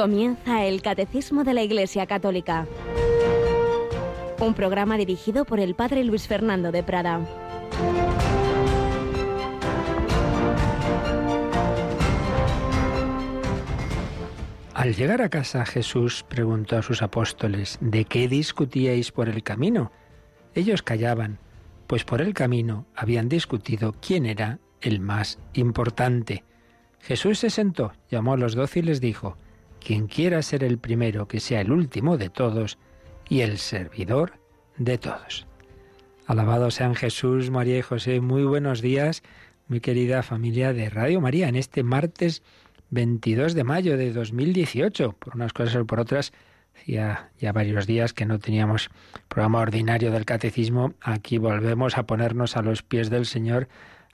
[0.00, 2.66] Comienza el Catecismo de la Iglesia Católica.
[4.40, 7.20] Un programa dirigido por el Padre Luis Fernando de Prada.
[14.72, 19.92] Al llegar a casa Jesús preguntó a sus apóstoles, ¿de qué discutíais por el camino?
[20.54, 21.40] Ellos callaban,
[21.86, 26.42] pues por el camino habían discutido quién era el más importante.
[27.00, 29.36] Jesús se sentó, llamó a los doce y les dijo,
[29.80, 32.78] quien quiera ser el primero, que sea el último de todos
[33.28, 34.34] y el servidor
[34.76, 35.46] de todos.
[36.26, 38.20] Alabado sean Jesús, María y José.
[38.20, 39.22] Muy buenos días,
[39.66, 42.42] muy querida familia de Radio María, en este martes
[42.90, 45.12] 22 de mayo de 2018.
[45.18, 46.32] Por unas cosas o por otras,
[46.86, 48.90] ya, ya varios días que no teníamos
[49.28, 50.94] programa ordinario del catecismo.
[51.00, 53.68] Aquí volvemos a ponernos a los pies del Señor,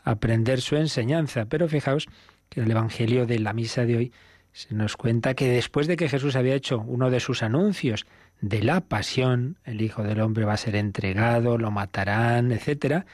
[0.05, 1.47] a aprender su enseñanza.
[1.47, 2.07] Pero fijaos
[2.49, 4.13] que el Evangelio de la misa de hoy
[4.57, 8.07] se nos cuenta que después de que Jesús había hecho uno de sus anuncios
[8.41, 13.05] de la pasión, el Hijo del Hombre va a ser entregado, lo matarán, etcétera,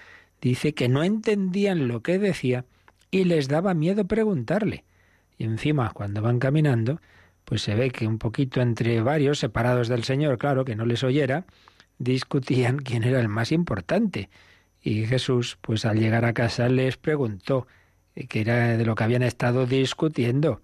[0.40, 2.64] dice que no entendían lo que decía
[3.10, 4.84] y les daba miedo preguntarle.
[5.36, 7.00] Y encima, cuando van caminando,
[7.44, 11.02] pues se ve que un poquito entre varios, separados del Señor, claro, que no les
[11.02, 11.44] oyera,
[11.98, 14.30] discutían quién era el más importante.
[14.80, 17.66] Y Jesús, pues al llegar a casa les preguntó
[18.28, 20.62] qué era de lo que habían estado discutiendo.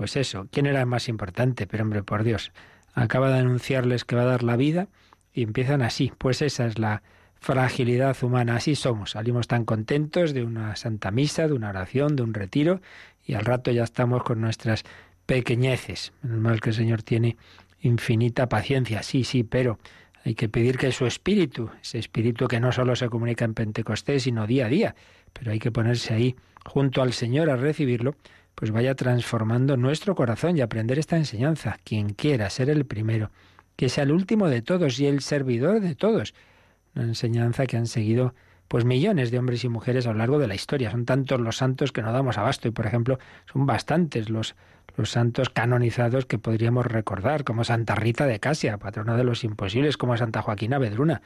[0.00, 1.66] Pues eso, ¿quién era el más importante?
[1.66, 2.52] Pero hombre, por Dios,
[2.94, 4.88] acaba de anunciarles que va a dar la vida
[5.34, 6.10] y empiezan así.
[6.16, 7.02] Pues esa es la
[7.38, 9.10] fragilidad humana, así somos.
[9.10, 12.80] Salimos tan contentos de una santa misa, de una oración, de un retiro
[13.26, 14.84] y al rato ya estamos con nuestras
[15.26, 16.14] pequeñeces.
[16.22, 17.36] Menos mal que el Señor tiene
[17.82, 19.78] infinita paciencia, sí, sí, pero
[20.24, 24.22] hay que pedir que su espíritu, ese espíritu que no solo se comunica en Pentecostés,
[24.22, 24.94] sino día a día,
[25.34, 28.14] pero hay que ponerse ahí junto al Señor a recibirlo,
[28.54, 31.78] pues vaya transformando nuestro corazón y aprender esta enseñanza.
[31.84, 33.30] Quien quiera ser el primero,
[33.76, 36.34] que sea el último de todos y el servidor de todos.
[36.94, 38.34] Una enseñanza que han seguido
[38.70, 40.92] pues millones de hombres y mujeres a lo largo de la historia.
[40.92, 43.18] Son tantos los santos que no damos abasto y, por ejemplo,
[43.52, 44.54] son bastantes los,
[44.96, 49.96] los santos canonizados que podríamos recordar, como Santa Rita de Casia, patrona de los imposibles,
[49.96, 51.20] como Santa Joaquina Vedruna,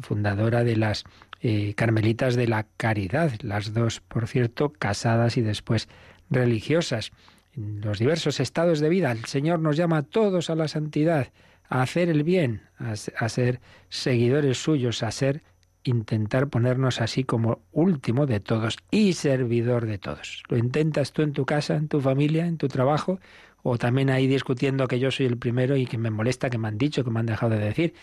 [0.00, 1.04] fundadora de las
[1.40, 5.88] eh, Carmelitas de la Caridad, las dos, por cierto, casadas y después
[6.32, 7.12] religiosas.
[7.54, 11.28] En los diversos estados de vida, el Señor nos llama a todos a la santidad,
[11.68, 15.42] a hacer el bien, a, a ser seguidores suyos, a ser
[15.84, 20.42] intentar ponernos así como último de todos y servidor de todos.
[20.48, 23.18] ¿Lo intentas tú en tu casa, en tu familia, en tu trabajo?
[23.62, 26.68] ¿O también ahí discutiendo que yo soy el primero y que me molesta, que me
[26.68, 27.94] han dicho, que me han dejado de decir?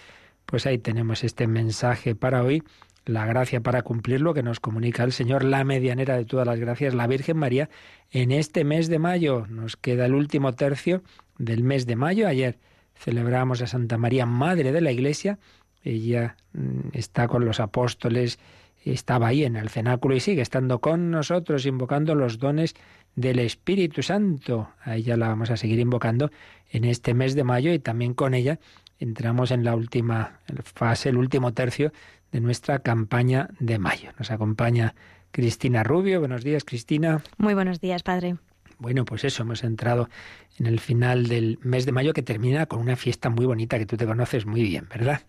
[0.46, 2.63] Pues ahí tenemos este mensaje para hoy
[3.05, 6.93] la gracia para cumplirlo que nos comunica el Señor, la medianera de todas las gracias,
[6.93, 7.69] la Virgen María,
[8.11, 9.45] en este mes de mayo.
[9.49, 11.01] Nos queda el último tercio
[11.37, 12.27] del mes de mayo.
[12.27, 12.59] Ayer
[12.95, 15.39] celebramos a Santa María, Madre de la Iglesia.
[15.83, 18.39] Ella mm, está con los apóstoles,
[18.83, 22.75] estaba ahí en el cenáculo y sigue estando con nosotros, invocando los dones
[23.16, 24.69] del Espíritu Santo.
[24.83, 26.31] A ella la vamos a seguir invocando
[26.71, 28.59] en este mes de mayo y también con ella
[28.99, 31.91] entramos en la última fase, el último tercio
[32.31, 34.12] de nuestra campaña de mayo.
[34.17, 34.95] Nos acompaña
[35.31, 36.19] Cristina Rubio.
[36.19, 37.22] Buenos días, Cristina.
[37.38, 38.38] Muy buenos días, padre.
[38.78, 40.09] Bueno, pues eso, hemos entrado
[40.57, 43.85] en el final del mes de mayo que termina con una fiesta muy bonita que
[43.85, 45.22] tú te conoces muy bien, ¿verdad?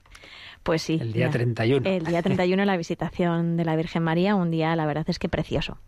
[0.63, 0.99] Pues sí.
[1.01, 1.89] El día 31.
[1.89, 5.29] El día 31, la visitación de la Virgen María, un día, la verdad es que
[5.29, 5.79] precioso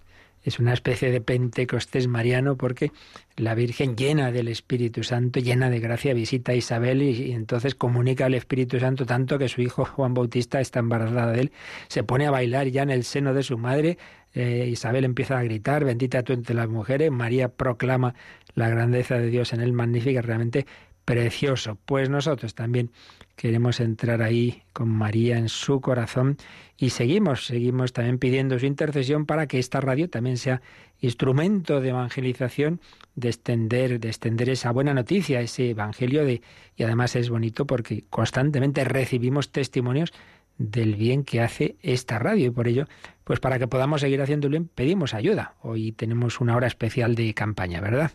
[0.42, 2.92] es una especie de Pentecostés mariano porque
[3.36, 8.26] la Virgen llena del Espíritu Santo, llena de gracia, visita a Isabel y, entonces comunica
[8.26, 11.52] al Espíritu Santo tanto que su hijo Juan Bautista está embarazada de él,
[11.88, 13.98] se pone a bailar ya en el seno de su madre,
[14.34, 18.14] eh, Isabel empieza a gritar, bendita tú entre las mujeres, María proclama
[18.54, 20.66] la grandeza de Dios en él, magnífica, realmente
[21.04, 21.78] precioso.
[21.84, 22.90] Pues nosotros también
[23.36, 26.36] queremos entrar ahí con María en su corazón
[26.76, 30.62] y seguimos, seguimos también pidiendo su intercesión para que esta radio también sea
[31.00, 32.80] instrumento de evangelización,
[33.14, 36.42] de extender, de extender esa buena noticia, ese evangelio de
[36.76, 40.12] y además es bonito porque constantemente recibimos testimonios
[40.58, 42.86] del bien que hace esta radio y por ello,
[43.24, 45.54] pues para que podamos seguir haciendo bien, pedimos ayuda.
[45.62, 48.12] Hoy tenemos una hora especial de campaña, ¿verdad?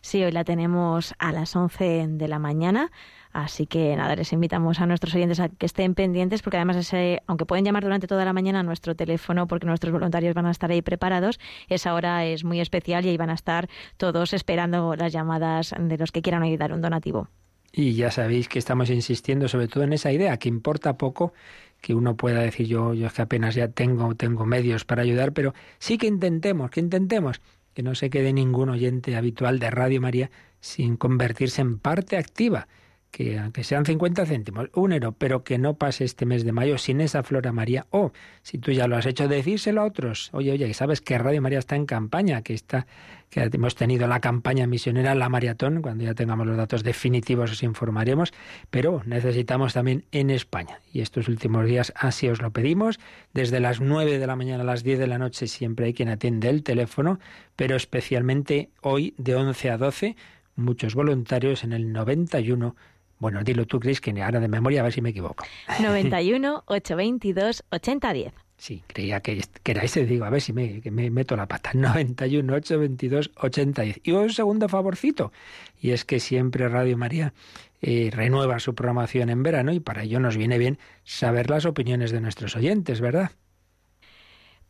[0.00, 2.90] Sí, hoy la tenemos a las 11 de la mañana.
[3.32, 7.20] Así que nada, les invitamos a nuestros oyentes a que estén pendientes porque además ese,
[7.26, 10.52] aunque pueden llamar durante toda la mañana a nuestro teléfono porque nuestros voluntarios van a
[10.52, 14.94] estar ahí preparados, esa hora es muy especial y ahí van a estar todos esperando
[14.94, 17.28] las llamadas de los que quieran ayudar un donativo.
[17.72, 21.32] Y ya sabéis que estamos insistiendo sobre todo en esa idea, que importa poco
[21.80, 25.32] que uno pueda decir yo, yo es que apenas ya tengo, tengo medios para ayudar,
[25.32, 27.40] pero sí que intentemos, que intentemos
[27.74, 30.30] que no se quede ningún oyente habitual de Radio María
[30.60, 32.68] sin convertirse en parte activa
[33.14, 36.78] que aunque sean 50 céntimos, un euro, pero que no pase este mes de mayo
[36.78, 37.86] sin esa Flora María.
[37.90, 38.10] O,
[38.42, 40.30] si tú ya lo has hecho, decírselo a otros.
[40.32, 42.88] Oye, oye, sabes que Radio María está en campaña, que está,
[43.30, 47.62] que hemos tenido la campaña misionera, la maratón, cuando ya tengamos los datos definitivos os
[47.62, 48.32] informaremos,
[48.70, 50.80] pero necesitamos también en España.
[50.92, 52.98] Y estos últimos días así os lo pedimos.
[53.32, 56.08] Desde las 9 de la mañana a las 10 de la noche siempre hay quien
[56.08, 57.20] atiende el teléfono,
[57.54, 60.16] pero especialmente hoy de 11 a 12
[60.56, 62.76] muchos voluntarios en el 91
[63.18, 65.44] bueno, dilo tú, Cris, que ahora de memoria a ver si me equivoco.
[65.80, 68.32] 91 822 8010.
[68.56, 71.72] Sí, creía que, era ese, digo, a ver si me, me meto la pata.
[71.74, 74.00] 91 822 8010.
[74.04, 75.32] Y un segundo favorcito,
[75.80, 77.34] y es que siempre Radio María
[77.82, 82.12] eh, renueva su programación en verano y para ello nos viene bien saber las opiniones
[82.12, 83.32] de nuestros oyentes, ¿verdad?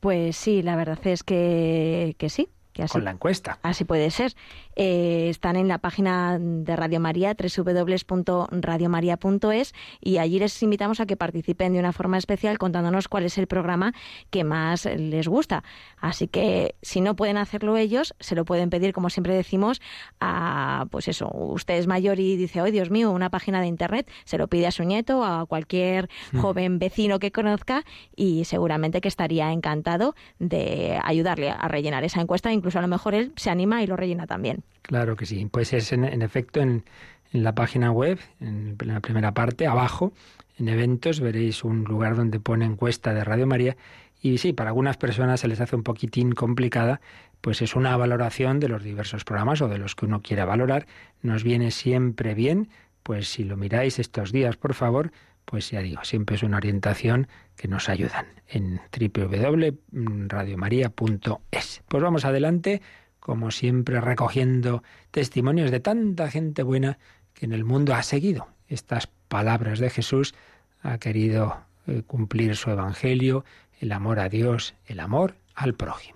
[0.00, 2.48] Pues sí, la verdad es que, que sí.
[2.72, 3.60] Que Con la encuesta.
[3.62, 4.34] Así puede ser.
[4.76, 11.16] Eh, están en la página de Radio María, www.radiomaria.es, y allí les invitamos a que
[11.16, 13.94] participen de una forma especial contándonos cuál es el programa
[14.30, 15.64] que más les gusta.
[15.98, 19.80] Así que si no pueden hacerlo ellos, se lo pueden pedir, como siempre decimos,
[20.20, 24.10] a, pues eso, usted es mayor y dice, oh Dios mío, una página de internet,
[24.24, 26.40] se lo pide a su nieto, a cualquier mm.
[26.40, 27.84] joven vecino que conozca,
[28.16, 33.14] y seguramente que estaría encantado de ayudarle a rellenar esa encuesta, incluso a lo mejor
[33.14, 34.63] él se anima y lo rellena también.
[34.82, 35.46] Claro que sí.
[35.50, 36.84] Pues es en, efecto en,
[37.32, 40.12] la página web, en la primera parte, abajo,
[40.56, 43.76] en eventos, veréis un lugar donde pone encuesta de Radio María.
[44.20, 47.00] Y sí, para algunas personas se les hace un poquitín complicada,
[47.40, 50.86] pues es una valoración de los diversos programas o de los que uno quiera valorar.
[51.22, 52.68] Nos viene siempre bien,
[53.02, 55.10] pues si lo miráis estos días, por favor,
[55.44, 61.82] pues ya digo, siempre es una orientación que nos ayudan en www.radiomaria.es.
[61.88, 62.82] Pues vamos adelante
[63.24, 66.98] como siempre recogiendo testimonios de tanta gente buena
[67.32, 70.34] que en el mundo ha seguido estas palabras de Jesús,
[70.82, 71.56] ha querido
[71.86, 73.46] eh, cumplir su evangelio,
[73.80, 76.13] el amor a Dios, el amor al prójimo.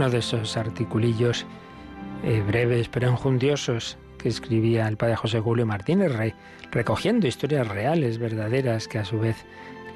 [0.00, 1.44] Uno de esos articulillos
[2.24, 6.32] eh, breves pero enjundiosos que escribía el padre José Julio Martínez Rey,
[6.70, 9.44] recogiendo historias reales, verdaderas, que a su vez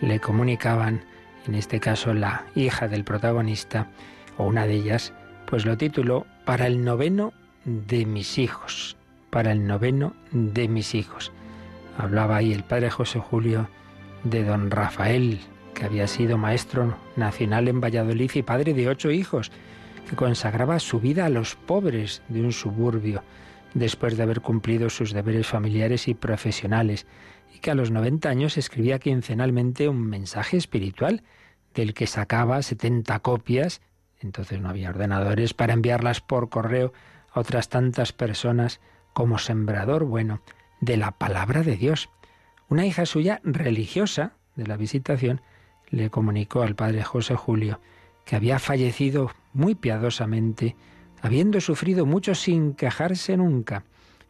[0.02, 1.00] le comunicaban,
[1.46, 3.88] en este caso la hija del protagonista,
[4.36, 5.14] o una de ellas,
[5.46, 7.32] pues lo tituló Para el noveno
[7.64, 8.98] de mis hijos,
[9.30, 11.32] para el noveno de mis hijos.
[11.96, 13.70] Hablaba ahí el padre José Julio
[14.22, 15.40] de don Rafael,
[15.72, 19.50] que había sido maestro nacional en Valladolid y padre de ocho hijos,
[20.08, 23.22] que consagraba su vida a los pobres de un suburbio,
[23.74, 27.06] después de haber cumplido sus deberes familiares y profesionales,
[27.54, 31.22] y que a los 90 años escribía quincenalmente un mensaje espiritual,
[31.74, 33.80] del que sacaba 70 copias,
[34.20, 36.92] entonces no había ordenadores, para enviarlas por correo
[37.32, 38.80] a otras tantas personas
[39.12, 40.40] como sembrador bueno
[40.80, 42.10] de la palabra de Dios.
[42.68, 45.40] Una hija suya religiosa de la visitación
[45.90, 47.80] le comunicó al padre José Julio
[48.24, 50.76] que había fallecido muy piadosamente,
[51.22, 53.84] habiendo sufrido mucho sin quejarse nunca,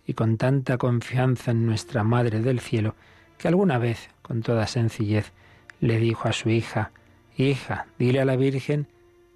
[0.06, 2.94] y con tanta confianza en nuestra Madre del Cielo,
[3.38, 5.32] que alguna vez, con toda sencillez,
[5.80, 6.92] le dijo a su hija,
[7.36, 8.86] Hija, dile a la Virgen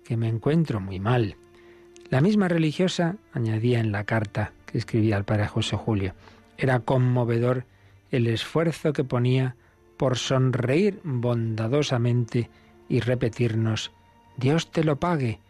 [0.04, 1.36] que me encuentro muy mal.
[2.10, 6.14] La misma religiosa añadía en la carta que escribía al padre José Julio,
[6.56, 7.64] era conmovedor
[8.10, 9.56] el esfuerzo que ponía
[9.96, 12.50] por sonreír bondadosamente
[12.88, 13.92] y repetirnos
[14.38, 15.40] Dios te lo pague.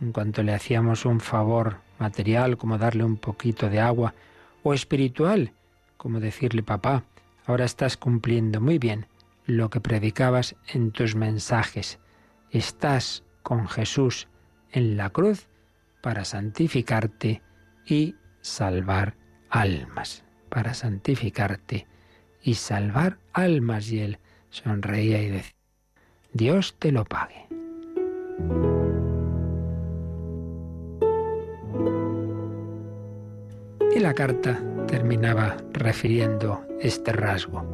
[0.00, 4.14] En cuanto le hacíamos un favor material, como darle un poquito de agua,
[4.62, 5.52] o espiritual,
[5.96, 7.02] como decirle, papá,
[7.44, 9.06] ahora estás cumpliendo muy bien
[9.46, 11.98] lo que predicabas en tus mensajes.
[12.52, 14.28] Estás con Jesús
[14.70, 15.48] en la cruz
[16.00, 17.42] para santificarte
[17.84, 19.16] y salvar
[19.50, 21.88] almas, para santificarte
[22.42, 23.90] y salvar almas.
[23.90, 24.18] Y él
[24.50, 25.56] sonreía y decía,
[26.32, 27.45] Dios te lo pague.
[33.94, 37.64] Y la carta terminaba refiriendo este rasgo.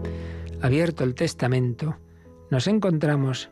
[0.60, 1.96] Abierto el testamento,
[2.50, 3.50] nos encontramos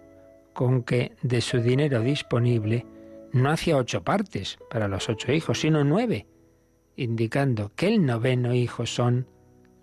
[0.53, 2.87] con que de su dinero disponible
[3.33, 6.27] no hacía ocho partes para los ocho hijos, sino nueve,
[6.97, 9.27] indicando que el noveno hijo son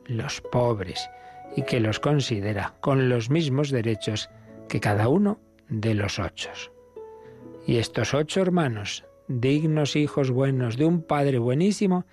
[0.05, 1.09] los pobres
[1.55, 4.29] y que los considera con los mismos derechos
[4.69, 6.51] que cada uno de los ocho.
[7.67, 12.05] Y estos ocho hermanos, dignos hijos buenos de un padre buenísimo,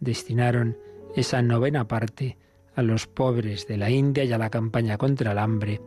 [0.00, 0.78] destinaron
[1.14, 2.38] esa novena parte
[2.74, 5.82] a los pobres de la India y a la campaña contra el hambre,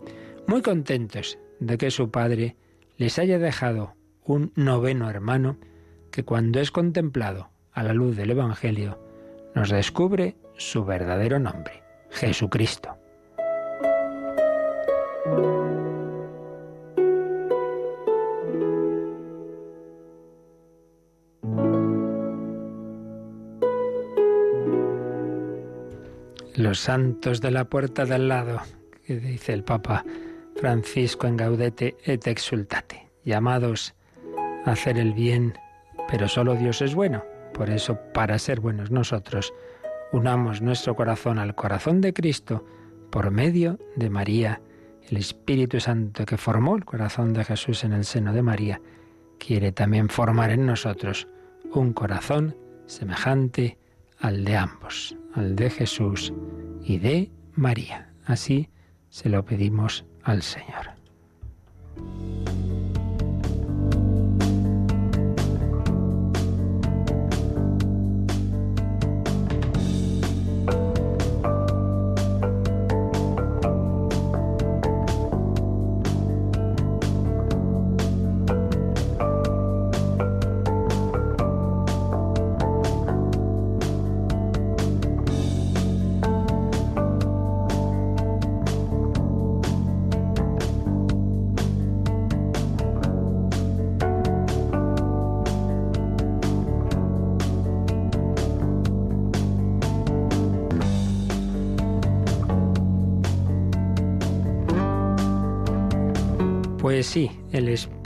[0.45, 2.57] muy contentos de que su padre
[2.97, 5.57] les haya dejado un noveno hermano
[6.11, 8.99] que cuando es contemplado a la luz del Evangelio
[9.55, 11.81] nos descubre su verdadero nombre,
[12.11, 12.95] Jesucristo.
[26.57, 28.59] Los santos de la puerta del lado,
[29.05, 30.03] que dice el Papa
[30.55, 33.93] Francisco en Gaudete et Exultate, llamados
[34.65, 35.53] a hacer el bien,
[36.09, 37.23] pero solo Dios es bueno.
[37.53, 39.53] Por eso, para ser buenos nosotros,
[40.11, 42.65] unamos nuestro corazón al corazón de Cristo
[43.11, 44.59] por medio de María.
[45.11, 48.81] El Espíritu Santo que formó el corazón de Jesús en el seno de María,
[49.37, 51.27] quiere también formar en nosotros
[51.71, 53.77] un corazón semejante
[54.19, 56.33] al de ambos, al de Jesús
[56.83, 58.13] y de María.
[58.25, 58.69] Así
[59.09, 60.97] se lo pedimos al Señor.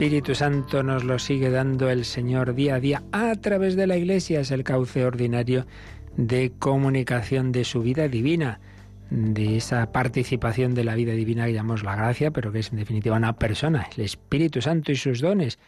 [0.02, 3.96] Espíritu Santo nos lo sigue dando el Señor día a día a través de la
[3.96, 5.64] Iglesia, es el cauce ordinario
[6.16, 8.58] de comunicación de su vida divina,
[9.10, 12.78] de esa participación de la vida divina que llamamos la gracia, pero que es en
[12.78, 15.60] definitiva una persona, el Espíritu Santo y sus dones,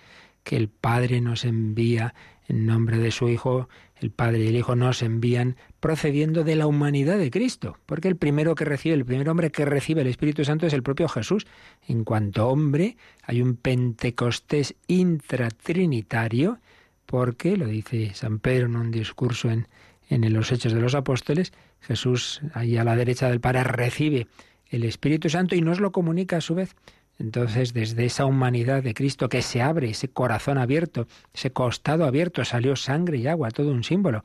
[0.43, 2.13] que el Padre nos envía
[2.49, 3.69] en nombre de su Hijo,
[4.01, 8.17] el Padre y el Hijo nos envían procediendo de la humanidad de Cristo, porque el
[8.17, 11.47] primero que recibe, el primer hombre que recibe el Espíritu Santo es el propio Jesús.
[11.87, 16.59] En cuanto hombre, hay un Pentecostés intratrinitario,
[17.07, 19.69] porque, lo dice San Pedro en un discurso en,
[20.09, 24.27] en los Hechos de los Apóstoles, Jesús ahí a la derecha del Padre recibe
[24.71, 26.75] el Espíritu Santo y nos lo comunica a su vez.
[27.19, 32.45] Entonces, desde esa humanidad de Cristo que se abre, ese corazón abierto, ese costado abierto,
[32.45, 34.25] salió sangre y agua, todo un símbolo.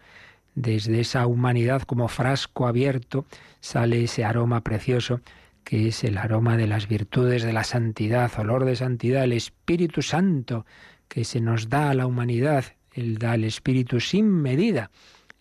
[0.55, 3.25] Desde esa humanidad como frasco abierto
[3.59, 5.21] sale ese aroma precioso
[5.63, 10.01] que es el aroma de las virtudes de la santidad, olor de santidad, el Espíritu
[10.01, 10.65] Santo
[11.07, 14.89] que se nos da a la humanidad, Él da el Espíritu sin medida.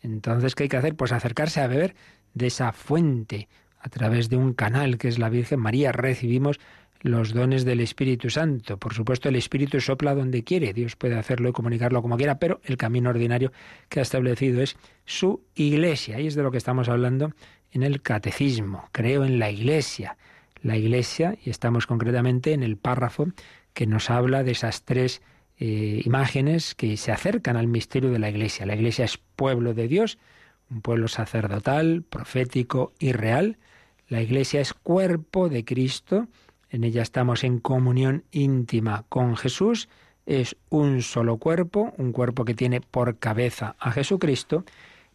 [0.02, 0.94] Entonces, ¿qué hay que hacer?
[0.96, 1.96] Pues acercarse a beber
[2.34, 3.48] de esa fuente
[3.80, 5.92] a través de un canal que es la Virgen María.
[5.92, 6.60] Recibimos
[7.00, 8.76] los dones del Espíritu Santo.
[8.78, 12.60] Por supuesto, el Espíritu sopla donde quiere, Dios puede hacerlo y comunicarlo como quiera, pero
[12.64, 13.52] el camino ordinario
[13.88, 16.20] que ha establecido es su iglesia.
[16.20, 17.32] Y es de lo que estamos hablando
[17.70, 18.88] en el catecismo.
[18.92, 20.16] Creo en la iglesia.
[20.62, 23.28] La iglesia, y estamos concretamente en el párrafo
[23.74, 25.22] que nos habla de esas tres
[25.60, 28.66] eh, imágenes que se acercan al misterio de la iglesia.
[28.66, 30.18] La iglesia es pueblo de Dios,
[30.70, 33.58] un pueblo sacerdotal, profético y real.
[34.08, 36.26] La iglesia es cuerpo de Cristo,
[36.70, 39.88] en ella estamos en comunión íntima con Jesús,
[40.26, 44.64] es un solo cuerpo, un cuerpo que tiene por cabeza a Jesucristo,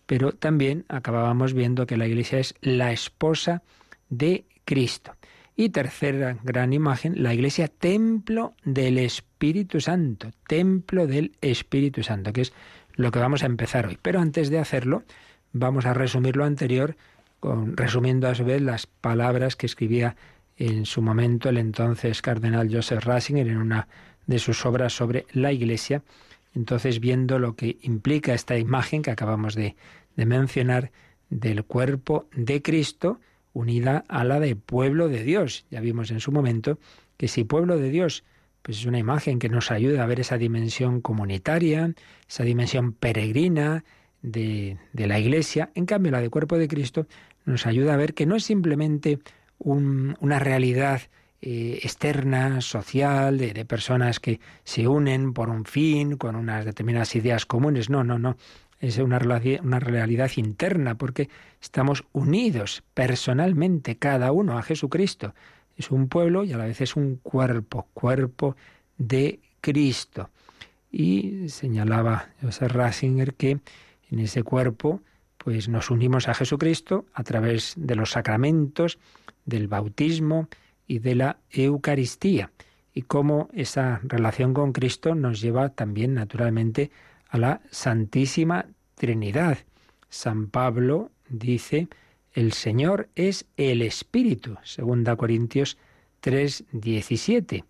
[0.06, 3.62] pero también acabábamos viendo que la Iglesia es la esposa
[4.10, 5.16] de Cristo.
[5.56, 12.42] Y tercera gran imagen, la Iglesia templo del Espíritu Santo, templo del Espíritu Santo, que
[12.42, 12.54] es
[12.96, 14.00] lo que vamos a empezar hoy.
[14.02, 15.04] Pero antes de hacerlo,
[15.52, 16.98] vamos a resumir lo anterior,
[17.40, 20.16] con, resumiendo a su vez las palabras que escribía
[20.58, 23.88] en su momento el entonces cardenal Joseph Ratzinger en una
[24.28, 26.04] de sus obras sobre la Iglesia.
[26.56, 29.76] Entonces, viendo lo que implica esta imagen que acabamos de,
[30.16, 30.92] de mencionar
[31.30, 33.20] del cuerpo de Cristo
[33.54, 35.66] unida a la de pueblo de Dios.
[35.70, 36.80] Ya vimos en su momento
[37.18, 38.24] que si pueblo de Dios
[38.64, 41.94] pues es una imagen que nos ayuda a ver esa dimensión comunitaria,
[42.30, 43.84] esa dimensión peregrina
[44.22, 45.70] de, de la Iglesia.
[45.76, 47.06] En cambio, la de cuerpo de Cristo
[47.44, 49.20] nos ayuda a ver que no es simplemente
[49.64, 51.02] una realidad
[51.42, 57.46] eh, externa, social, de, personas que se unen por un fin, con unas determinadas ideas
[57.46, 57.90] comunes.
[57.90, 58.38] No, no, no.
[58.80, 59.20] Es una,
[59.62, 61.30] una realidad interna porque
[61.62, 65.34] estamos unidos personalmente, cada uno, a Jesucristo.
[65.76, 68.56] Es un pueblo y a la vez es un cuerpo, cuerpo
[68.98, 70.30] de Cristo.
[70.92, 73.60] Y señalaba José Ratzinger que
[74.12, 75.02] en ese cuerpo
[75.38, 78.98] pues nos unimos a Jesucristo a través de los sacramentos,
[79.46, 80.48] del bautismo
[80.88, 82.52] y de la Eucaristía,
[82.94, 86.92] y cómo esa relación con Cristo nos lleva también naturalmente
[87.30, 89.58] a la Santísima Trinidad.
[90.10, 91.88] San Pablo dice,
[92.34, 95.78] el Señor es el Espíritu, segunda Corintios
[96.22, 97.64] 3, 17.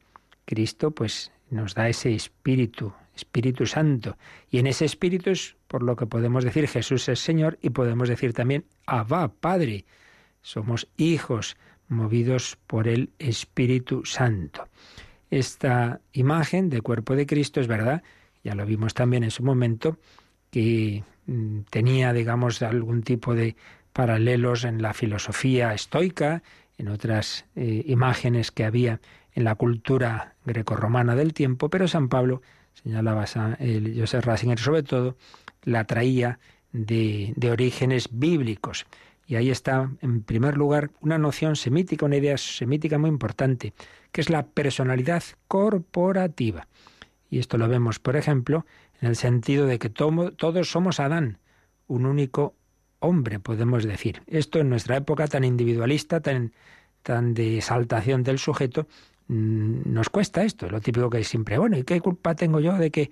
[0.45, 4.17] Cristo pues nos da ese Espíritu, Espíritu Santo,
[4.49, 8.09] y en ese Espíritu es por lo que podemos decir Jesús es Señor y podemos
[8.09, 9.85] decir también Abba, Padre.
[10.43, 11.57] Somos hijos
[11.87, 14.67] movidos por el Espíritu Santo.
[15.31, 18.03] Esta imagen de cuerpo de Cristo es verdad,
[18.43, 19.97] ya lo vimos también en su momento,
[20.51, 23.55] que mm, tenía, digamos, algún tipo de
[23.93, 26.43] paralelos en la filosofía estoica,
[26.77, 28.99] en otras eh, imágenes que había
[29.33, 32.41] en la cultura grecorromana del tiempo, pero San Pablo,
[32.73, 33.25] señalaba
[33.59, 35.17] el Joseph Ratzinger sobre todo,
[35.63, 36.39] la traía
[36.71, 38.85] de orígenes bíblicos.
[39.25, 43.73] Y ahí está, en primer lugar, una noción semítica, una idea semítica muy importante,
[44.11, 46.67] que es la personalidad corporativa.
[47.29, 48.65] Y esto lo vemos, por ejemplo,
[49.01, 51.39] en el sentido de que todos somos Adán,
[51.87, 52.55] un único
[52.99, 54.21] hombre, podemos decir.
[54.27, 56.53] Esto en nuestra época tan individualista, tan,
[57.01, 58.87] tan de exaltación del sujeto,
[59.27, 62.73] Mm, nos cuesta esto, lo típico que es siempre, bueno, ¿y qué culpa tengo yo
[62.73, 63.09] de que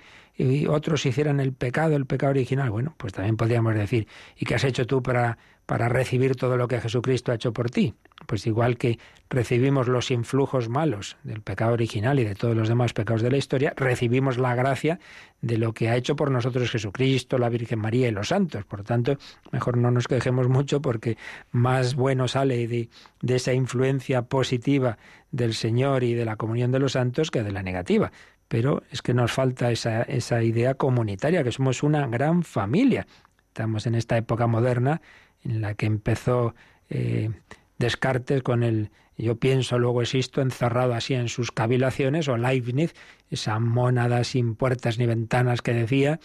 [0.67, 2.69] otros hicieran el pecado, el pecado original?
[2.69, 5.37] Bueno, pues también podríamos decir, ¿y qué has hecho tú para,
[5.71, 7.93] para recibir todo lo que Jesucristo ha hecho por ti?
[8.27, 8.99] Pues igual que
[9.29, 13.37] recibimos los influjos malos del pecado original y de todos los demás pecados de la
[13.37, 14.99] historia, recibimos la gracia
[15.39, 18.65] de lo que ha hecho por nosotros Jesucristo, la Virgen María y los santos.
[18.65, 19.17] Por tanto,
[19.53, 21.17] mejor no nos quejemos mucho porque
[21.51, 22.89] más bueno sale de,
[23.21, 24.97] de esa influencia positiva
[25.31, 28.11] del Señor y de la comunión de los santos que de la negativa.
[28.49, 33.07] Pero es que nos falta esa, esa idea comunitaria, que somos una gran familia.
[33.47, 35.01] Estamos en esta época moderna
[35.43, 36.55] en la que empezó
[36.89, 37.29] eh,
[37.77, 42.95] Descartes con el yo pienso, luego existo, encerrado así en sus cavilaciones, o Leibniz,
[43.29, 46.19] esa mónada sin puertas ni ventanas que decía.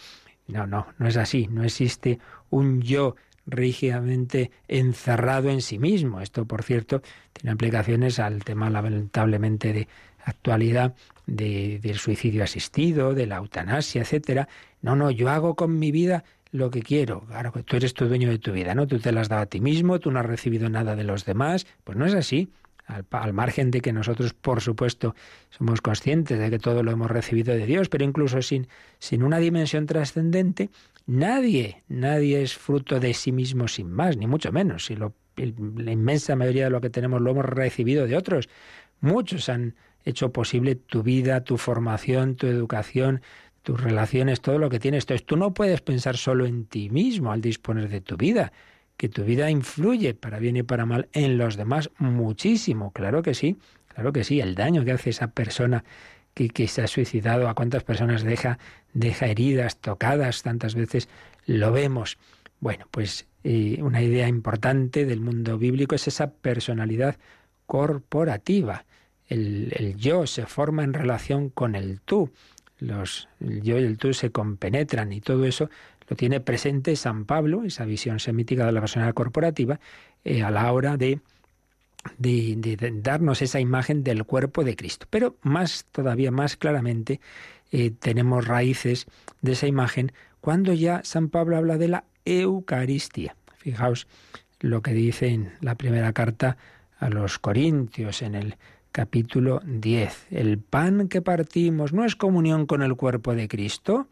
[0.47, 6.21] No, no, no es así, no existe un yo rígidamente encerrado en sí mismo.
[6.21, 7.01] Esto, por cierto,
[7.33, 9.87] tiene aplicaciones al tema lamentablemente de
[10.25, 10.95] actualidad
[11.27, 14.47] de, del suicidio asistido, de la eutanasia, etcétera.
[14.81, 17.21] No, no, yo hago con mi vida lo que quiero.
[17.21, 18.87] Claro, tú eres tu dueño de tu vida, ¿no?
[18.87, 21.25] Tú te la has dado a ti mismo, tú no has recibido nada de los
[21.25, 21.67] demás.
[21.83, 22.49] Pues no es así.
[22.85, 25.13] Al, al, margen de que nosotros, por supuesto,
[25.49, 29.39] somos conscientes de que todo lo hemos recibido de Dios, pero incluso sin, sin una
[29.39, 30.69] dimensión trascendente,
[31.05, 34.85] nadie, nadie es fruto de sí mismo sin más, ni mucho menos.
[34.85, 38.49] Si lo, la inmensa mayoría de lo que tenemos lo hemos recibido de otros.
[38.99, 43.21] Muchos han hecho posible tu vida, tu formación, tu educación,
[43.67, 45.03] tus relaciones, todo lo que tienes.
[45.03, 48.53] Entonces tú no puedes pensar solo en ti mismo al disponer de tu vida,
[48.95, 53.33] que tu vida influye para bien y para mal en los demás muchísimo, claro que
[53.33, 53.57] sí,
[53.93, 55.83] claro que sí, el daño que hace esa persona
[56.33, 58.57] que, se ha suicidado, a cuántas personas deja,
[58.93, 61.09] deja heridas, tocadas, tantas veces
[61.45, 62.17] lo vemos.
[62.61, 67.17] Bueno, pues eh, una idea importante del mundo bíblico es esa personalidad
[67.65, 68.85] corporativa.
[69.27, 72.31] El yo se forma en relación con el tú
[72.79, 75.69] los, yo y el tú se compenetran y todo eso
[76.07, 79.79] lo tiene presente San Pablo, esa visión semítica de la personalidad corporativa,
[80.23, 81.19] eh, a la hora de,
[82.17, 85.07] de, darnos esa imagen del cuerpo de Cristo.
[85.09, 87.19] Pero más, todavía más claramente,
[87.71, 89.05] eh, tenemos raíces
[89.41, 93.35] de esa imagen cuando ya San Pablo habla de la Eucaristía.
[93.57, 94.07] Fijaos
[94.59, 96.57] lo que dice en la primera carta
[96.99, 98.55] a los Corintios, en el
[98.97, 100.25] capítulo 10.
[100.31, 104.07] El pan que partimos no es comunión con el cuerpo de Cristo.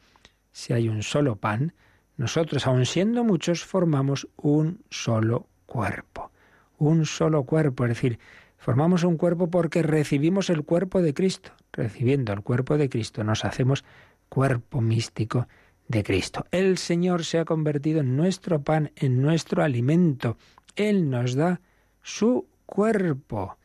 [0.51, 1.73] Si hay un solo pan,
[2.17, 6.29] nosotros, aun siendo muchos, formamos un solo cuerpo.
[6.77, 8.19] Un solo cuerpo, es decir,
[8.59, 11.49] formamos un cuerpo porque recibimos el cuerpo de Cristo.
[11.73, 13.83] Recibiendo el cuerpo de Cristo nos hacemos
[14.29, 15.47] cuerpo místico
[15.87, 16.45] de Cristo.
[16.51, 20.37] El Señor se ha convertido en nuestro pan, en nuestro alimento.
[20.75, 21.59] Él nos da
[22.03, 23.57] su cuerpo.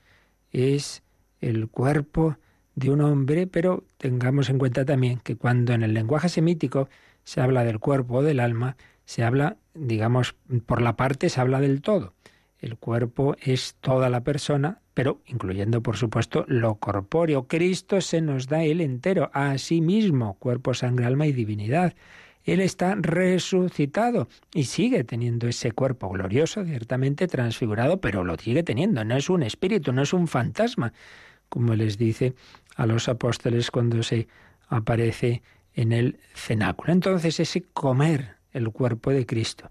[0.51, 1.03] Es
[1.40, 2.37] el cuerpo
[2.74, 6.88] de un hombre, pero tengamos en cuenta también que cuando en el lenguaje semítico
[7.24, 10.35] se habla del cuerpo o del alma, se habla, digamos,
[10.66, 12.14] por la parte se habla del todo.
[12.59, 17.48] El cuerpo es toda la persona, pero incluyendo, por supuesto, lo corpóreo.
[17.48, 21.94] Cristo se nos da él entero, a sí mismo, cuerpo, sangre, alma y divinidad.
[22.44, 29.05] Él está resucitado y sigue teniendo ese cuerpo glorioso, ciertamente transfigurado, pero lo sigue teniendo.
[29.05, 30.92] No es un espíritu, no es un fantasma,
[31.48, 32.35] como les dice
[32.76, 34.26] a los apóstoles cuando se
[34.68, 35.42] aparece
[35.74, 36.92] en el cenáculo.
[36.92, 39.70] Entonces ese comer el cuerpo de Cristo,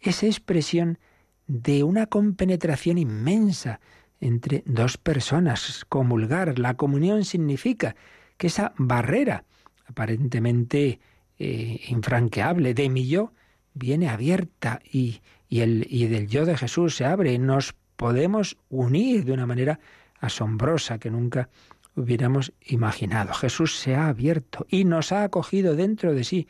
[0.00, 0.98] esa expresión
[1.46, 3.80] de una compenetración inmensa
[4.20, 7.96] entre dos personas, comulgar, la comunión significa
[8.36, 9.44] que esa barrera
[9.86, 11.00] aparentemente
[11.40, 13.32] eh, infranqueable de mi yo
[13.72, 17.38] viene abierta y, y, el, y del yo de Jesús se abre.
[17.38, 19.80] Nos podemos unir de una manera
[20.20, 21.48] asombrosa que nunca
[21.96, 23.32] hubiéramos imaginado.
[23.32, 26.46] Jesús se ha abierto y nos ha acogido dentro de sí.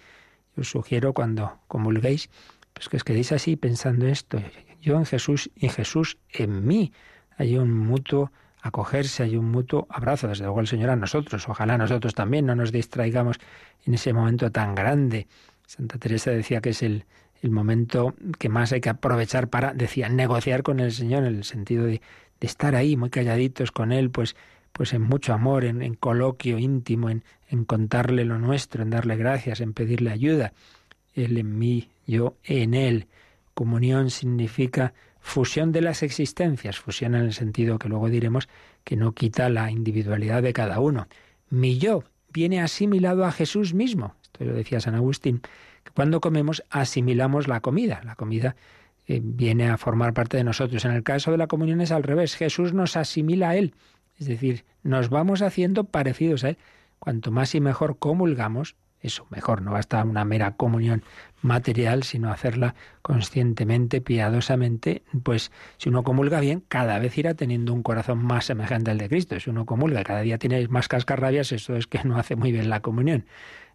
[0.56, 2.28] Yo sugiero cuando comulguéis,
[2.72, 4.42] pues que os quedéis así pensando esto.
[4.82, 6.92] Yo en Jesús y Jesús en mí.
[7.36, 11.48] Hay un mutuo acogerse, hay un mutuo abrazo, desde luego el Señor a nosotros.
[11.48, 13.38] Ojalá nosotros también no nos distraigamos
[13.86, 15.26] en ese momento tan grande.
[15.66, 17.04] Santa Teresa decía que es el,
[17.42, 21.44] el momento que más hay que aprovechar para, decía, negociar con el Señor, en el
[21.44, 22.00] sentido de,
[22.40, 24.36] de estar ahí muy calladitos con Él, pues
[24.72, 29.60] pues en mucho amor, en, coloquio íntimo, en, en, contarle lo nuestro, en darle gracias,
[29.60, 30.52] en pedirle ayuda.
[31.14, 33.06] Él en mí, yo en Él.
[33.54, 38.48] Comunión significa fusión de las existencias, fusión en el sentido que luego diremos
[38.84, 41.06] que no quita la individualidad de cada uno.
[41.50, 44.14] Mi yo viene asimilado a Jesús mismo.
[44.22, 45.40] Esto lo decía San Agustín,
[45.84, 48.00] que cuando comemos asimilamos la comida.
[48.04, 48.56] La comida
[49.06, 50.84] eh, viene a formar parte de nosotros.
[50.84, 52.36] En el caso de la comunión es al revés.
[52.36, 53.74] Jesús nos asimila a Él.
[54.18, 56.58] Es decir, nos vamos haciendo parecidos a Él.
[56.98, 61.02] Cuanto más y mejor comulgamos, eso mejor, no basta una mera comunión
[61.42, 67.82] material, sino hacerla conscientemente, piadosamente, pues si uno comulga bien, cada vez irá teniendo un
[67.82, 69.38] corazón más semejante al de Cristo.
[69.40, 72.68] Si uno comulga, cada día tiene más cascarrabias, eso es que no hace muy bien
[72.68, 73.26] la comunión.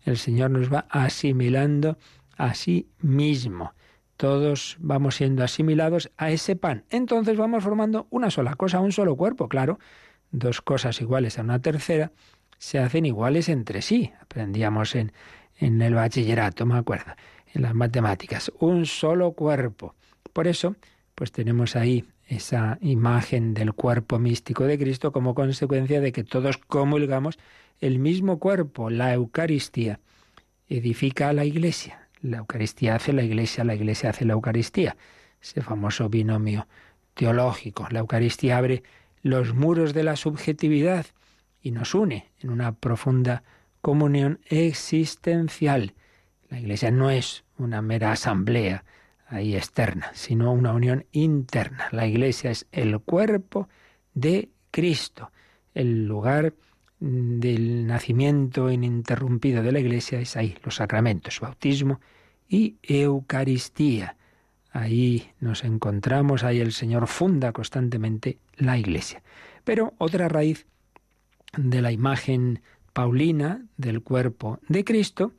[0.04, 1.98] El Señor nos va asimilando
[2.38, 3.74] a sí mismo.
[4.18, 6.86] Todos vamos siendo asimilados a ese pan.
[6.90, 9.80] Entonces vamos formando una sola cosa, un solo cuerpo, claro
[10.40, 12.12] dos cosas iguales a una tercera,
[12.58, 14.12] se hacen iguales entre sí.
[14.22, 15.12] Aprendíamos en,
[15.58, 17.14] en el bachillerato, me acuerdo,
[17.54, 18.52] en las matemáticas.
[18.60, 19.96] Un solo cuerpo.
[20.34, 20.76] Por eso,
[21.16, 26.58] pues tenemos ahí esa imagen del cuerpo místico de Cristo como consecuencia de que todos
[26.58, 27.38] comulgamos
[27.80, 30.00] el mismo cuerpo, la Eucaristía.
[30.68, 32.08] Edifica a la Iglesia.
[32.22, 34.98] La Eucaristía hace la Iglesia, la Iglesia hace la Eucaristía.
[35.42, 36.68] Ese famoso binomio
[37.14, 37.88] teológico.
[37.92, 38.84] La Eucaristía abre
[39.22, 41.06] los muros de la subjetividad
[41.66, 43.42] y nos une en una profunda
[43.82, 45.96] comunión existencial.
[46.48, 48.86] La Iglesia no es una mera asamblea
[49.26, 51.88] ahí externa, sino una unión interna.
[51.92, 53.68] La Iglesia es el cuerpo
[54.14, 55.32] de Cristo.
[55.74, 56.54] El lugar
[57.00, 62.00] del nacimiento ininterrumpido de la Iglesia es ahí, los sacramentos, bautismo
[62.48, 64.18] y Eucaristía.
[64.72, 69.24] Ahí nos encontramos, ahí el Señor funda constantemente la Iglesia.
[69.64, 70.68] Pero otra raíz
[71.58, 72.62] de la imagen
[72.94, 75.34] paulina del cuerpo de Cristo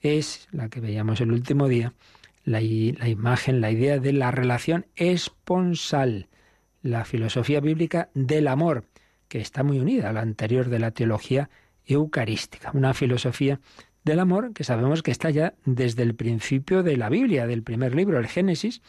[0.00, 1.94] es la que veíamos el último día,
[2.44, 6.28] la, la imagen, la idea de la relación esponsal,
[6.82, 8.84] la filosofía bíblica del amor,
[9.28, 11.50] que está muy unida a la anterior de la teología
[11.84, 13.60] eucarística, una filosofía
[14.04, 17.94] del amor que sabemos que está ya desde el principio de la Biblia, del primer
[17.94, 18.82] libro, el Génesis,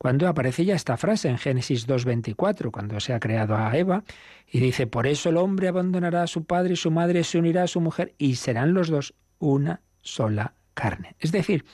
[0.00, 4.02] cuando aparece ya esta frase en Génesis 2.24, cuando se ha creado a Eva,
[4.50, 7.64] y dice, por eso el hombre abandonará a su padre y su madre se unirá
[7.64, 11.16] a su mujer y serán los dos una sola carne.
[11.18, 11.66] Es decir,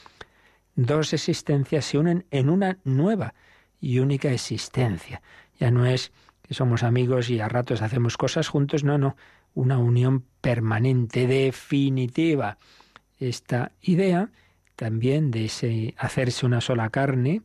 [0.75, 3.35] dos existencias se unen en una nueva
[3.81, 5.23] y única existencia.
[5.61, 6.11] Ya no es
[6.43, 9.17] que somos amigos y a ratos hacemos cosas juntos, no, no,
[9.55, 12.59] una unión permanente, definitiva
[13.21, 14.31] esta idea
[14.75, 17.43] también de ese hacerse una sola carne,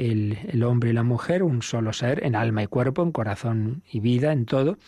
[0.00, 4.00] el, hombre y la mujer, un solo ser, en alma y cuerpo, en corazón y
[4.00, 4.78] vida, en todo,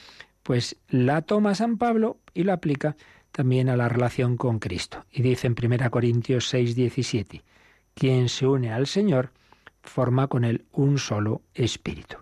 [0.42, 2.96] pues la toma San Pablo y la aplica
[3.30, 5.04] también a la relación con Cristo.
[5.12, 7.42] Y dice en 1 Corintios 6, 17,
[7.94, 9.32] quien se une al Señor
[9.82, 12.16] forma con él un solo espíritu.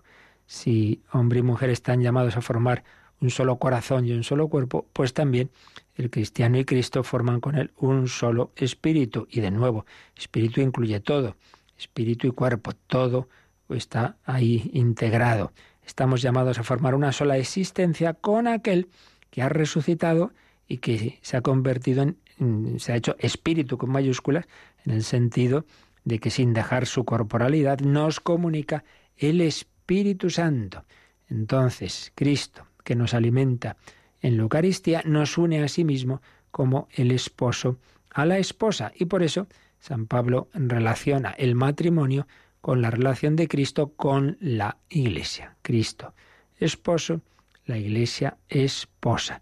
[0.45, 2.83] Si hombre y mujer están llamados a formar
[3.21, 5.49] un solo corazón y un solo cuerpo, pues también
[5.95, 9.27] el cristiano y Cristo forman con él un solo espíritu.
[9.29, 9.85] Y de nuevo,
[10.17, 11.37] espíritu incluye todo,
[11.81, 13.27] espíritu y cuerpo, todo
[13.69, 15.51] está ahí integrado.
[15.83, 18.89] Estamos llamados a formar una sola existencia con aquel
[19.29, 20.31] que ha resucitado
[20.67, 24.45] y que se ha convertido en, se ha hecho espíritu con mayúsculas,
[24.85, 25.65] en el sentido
[26.03, 28.83] de que sin dejar su corporalidad nos comunica
[29.17, 30.85] el espíritu Santo.
[31.29, 33.77] Entonces, Cristo, que nos alimenta
[34.21, 37.77] en la Eucaristía, nos une a sí mismo como el esposo
[38.13, 38.91] a la esposa.
[38.95, 39.47] Y por eso
[39.81, 42.27] San Pablo relaciona el matrimonio
[42.61, 45.55] con la relación de Cristo con la Iglesia.
[45.63, 46.13] Cristo,
[46.59, 47.21] esposo,
[47.65, 49.41] la Iglesia, esposa.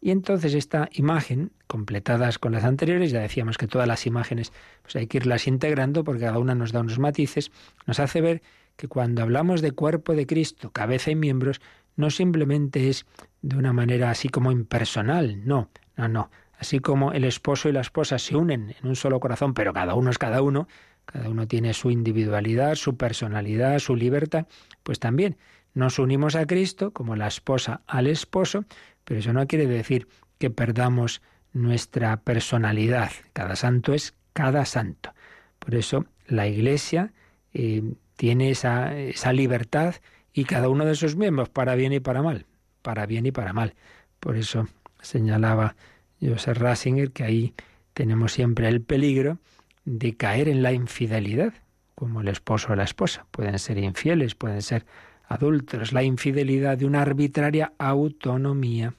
[0.00, 4.94] Y entonces esta imagen, completadas con las anteriores, ya decíamos que todas las imágenes pues
[4.96, 7.50] hay que irlas integrando porque cada una nos da unos matices,
[7.86, 8.42] nos hace ver
[8.76, 11.60] que cuando hablamos de cuerpo de Cristo, cabeza y miembros,
[11.96, 13.06] no simplemente es
[13.40, 16.30] de una manera así como impersonal, no, no, no.
[16.58, 19.94] Así como el esposo y la esposa se unen en un solo corazón, pero cada
[19.94, 20.66] uno es cada uno,
[21.04, 24.46] cada uno tiene su individualidad, su personalidad, su libertad,
[24.82, 25.36] pues también
[25.74, 28.64] nos unimos a Cristo como la esposa al esposo,
[29.04, 33.10] pero eso no quiere decir que perdamos nuestra personalidad.
[33.32, 35.14] Cada santo es cada santo.
[35.58, 37.12] Por eso la Iglesia
[37.54, 37.82] eh,
[38.16, 39.94] tiene esa, esa libertad
[40.32, 42.46] y cada uno de sus miembros, para bien y para mal,
[42.82, 43.74] para bien y para mal.
[44.20, 44.66] Por eso
[45.00, 45.76] señalaba
[46.20, 47.54] Joseph Rasinger que ahí
[47.94, 49.38] tenemos siempre el peligro
[49.84, 51.54] de caer en la infidelidad,
[51.94, 53.26] como el esposo o la esposa.
[53.30, 54.86] Pueden ser infieles, pueden ser
[55.26, 58.94] adultos, la infidelidad de una arbitraria autonomía.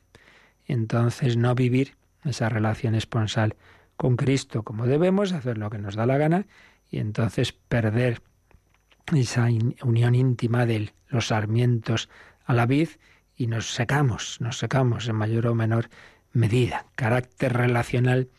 [0.66, 3.56] Entonces no vivir esa relación esponsal
[3.96, 6.46] con Cristo como debemos, hacer lo que nos da la gana
[6.90, 8.22] y entonces perder
[9.14, 9.48] esa
[9.84, 12.10] unión íntima de los sarmientos
[12.46, 12.90] a la vid
[13.36, 15.90] y nos secamos, nos secamos en mayor o menor
[16.32, 16.86] medida.
[16.96, 18.30] Carácter relacional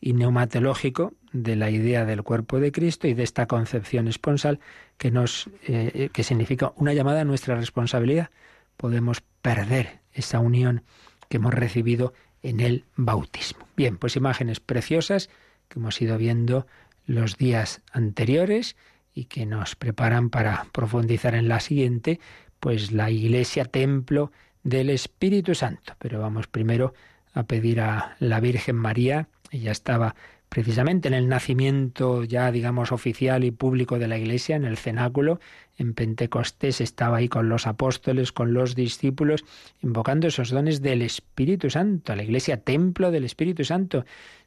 [0.00, 4.60] y neumatológico de la idea del cuerpo de Cristo y de esta concepción esponsal
[4.96, 8.30] que nos eh, que significa una llamada a nuestra responsabilidad.
[8.76, 10.82] Podemos perder esa unión
[11.28, 13.66] que hemos recibido en el bautismo.
[13.76, 15.28] Bien, pues imágenes preciosas
[15.68, 16.66] que hemos ido viendo
[17.06, 18.76] los días anteriores
[19.14, 22.20] y que nos preparan para profundizar en la siguiente,
[22.60, 24.30] pues la iglesia templo
[24.62, 25.94] del Espíritu Santo.
[25.98, 26.94] Pero vamos primero
[27.44, 30.14] pedir a la Virgen María, ella estaba
[30.48, 35.40] precisamente en el nacimiento ya digamos oficial y público de la Iglesia, en el cenáculo,
[35.76, 39.44] en Pentecostés estaba ahí con los apóstoles, con los discípulos,
[39.82, 44.04] invocando esos dones del Espíritu Santo, a la Iglesia templo del Espíritu Santo.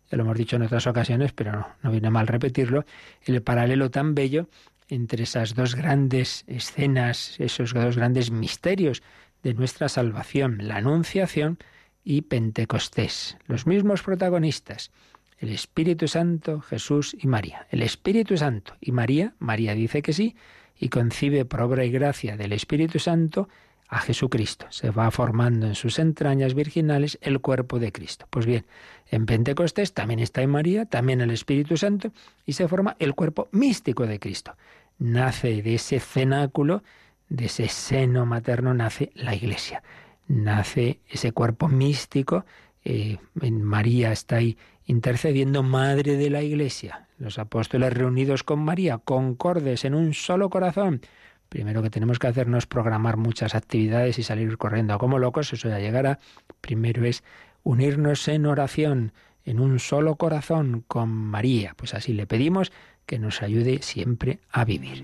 [0.09, 2.85] Ya lo hemos dicho en otras ocasiones, pero no, no viene mal repetirlo,
[3.25, 4.47] el paralelo tan bello
[4.87, 9.03] entre esas dos grandes escenas, esos dos grandes misterios
[9.43, 11.59] de nuestra salvación, la Anunciación
[12.09, 14.89] y Pentecostés, los mismos protagonistas,
[15.37, 17.67] el Espíritu Santo, Jesús y María.
[17.69, 20.35] El Espíritu Santo y María, María dice que sí,
[20.75, 23.47] y concibe por obra y gracia del Espíritu Santo
[23.87, 24.65] a Jesucristo.
[24.71, 28.25] Se va formando en sus entrañas virginales el cuerpo de Cristo.
[28.31, 28.65] Pues bien,
[29.11, 32.11] en Pentecostés también está en María, también el Espíritu Santo,
[32.43, 34.55] y se forma el cuerpo místico de Cristo.
[34.97, 36.81] Nace de ese cenáculo,
[37.29, 39.83] de ese seno materno, nace la Iglesia.
[40.29, 42.45] Nace ese cuerpo místico.
[42.85, 47.09] Eh, en María está ahí intercediendo Madre de la Iglesia.
[47.17, 51.01] Los apóstoles reunidos con María, concordes en un solo corazón
[51.49, 55.51] primero que tenemos que hacer no es programar muchas actividades y salir corriendo como locos,
[55.51, 56.19] eso ya llegará.
[56.61, 57.23] Primero es
[57.63, 59.11] unirnos en oración,
[59.43, 61.73] en un solo corazón con María.
[61.75, 62.71] Pues así le pedimos
[63.05, 65.03] que nos ayude siempre a vivir.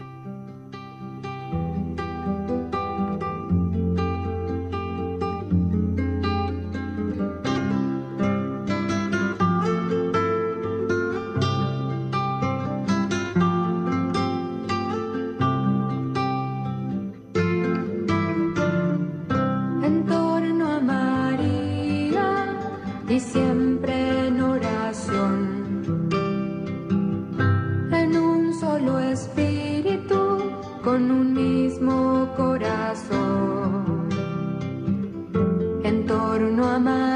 [23.15, 26.09] y siempre en oración.
[27.91, 30.19] En un solo espíritu,
[30.83, 34.09] con un mismo corazón.
[35.83, 37.14] En torno a más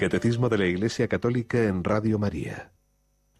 [0.00, 2.72] Catecismo de la Iglesia Católica en Radio María.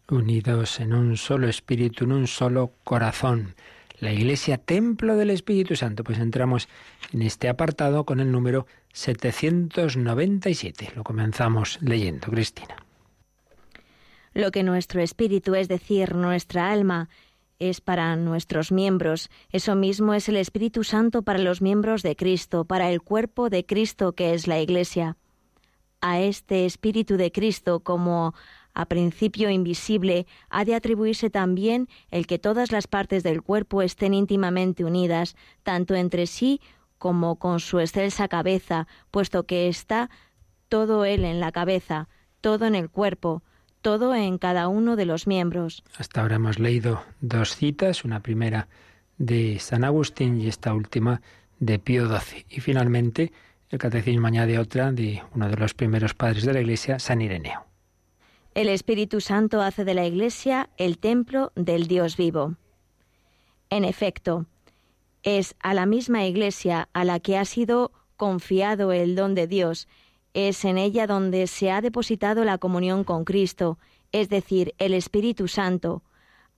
[0.07, 3.55] Unidos en un solo espíritu, en un solo corazón.
[3.97, 6.03] La Iglesia, templo del Espíritu Santo.
[6.03, 6.69] Pues entramos
[7.13, 10.91] en este apartado con el número 797.
[10.95, 12.75] Lo comenzamos leyendo, Cristina.
[14.35, 17.09] Lo que nuestro espíritu, es decir, nuestra alma,
[17.57, 19.31] es para nuestros miembros.
[19.49, 23.65] Eso mismo es el Espíritu Santo para los miembros de Cristo, para el cuerpo de
[23.65, 25.17] Cristo que es la Iglesia
[26.01, 28.33] a este Espíritu de Cristo como
[28.73, 34.13] a principio invisible, ha de atribuirse también el que todas las partes del cuerpo estén
[34.13, 36.61] íntimamente unidas, tanto entre sí
[36.97, 40.09] como con su excelsa cabeza, puesto que está
[40.69, 42.07] todo él en la cabeza,
[42.39, 43.43] todo en el cuerpo,
[43.81, 45.83] todo en cada uno de los miembros.
[45.97, 48.67] Hasta ahora hemos leído dos citas, una primera
[49.17, 51.21] de San Agustín y esta última
[51.59, 52.45] de Pío XII.
[52.49, 53.33] Y finalmente
[53.71, 57.65] el catecismo añade otra de uno de los primeros padres de la Iglesia, San Ireneo.
[58.53, 62.55] El Espíritu Santo hace de la Iglesia el templo del Dios vivo.
[63.69, 64.45] En efecto,
[65.23, 69.87] es a la misma Iglesia a la que ha sido confiado el don de Dios,
[70.33, 73.77] es en ella donde se ha depositado la comunión con Cristo,
[74.11, 76.03] es decir, el Espíritu Santo,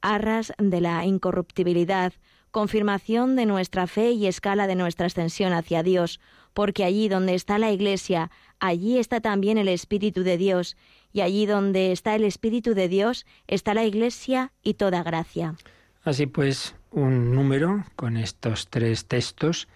[0.02, 2.14] arras de la incorruptibilidad,
[2.50, 6.20] confirmación de nuestra fe y escala de nuestra ascensión hacia Dios,
[6.54, 10.78] porque allí donde está la Iglesia, allí está también el Espíritu de Dios,
[11.12, 15.56] y allí donde está el Espíritu de Dios está la Iglesia y toda gracia.
[16.04, 19.68] Así pues, un número con estos tres textos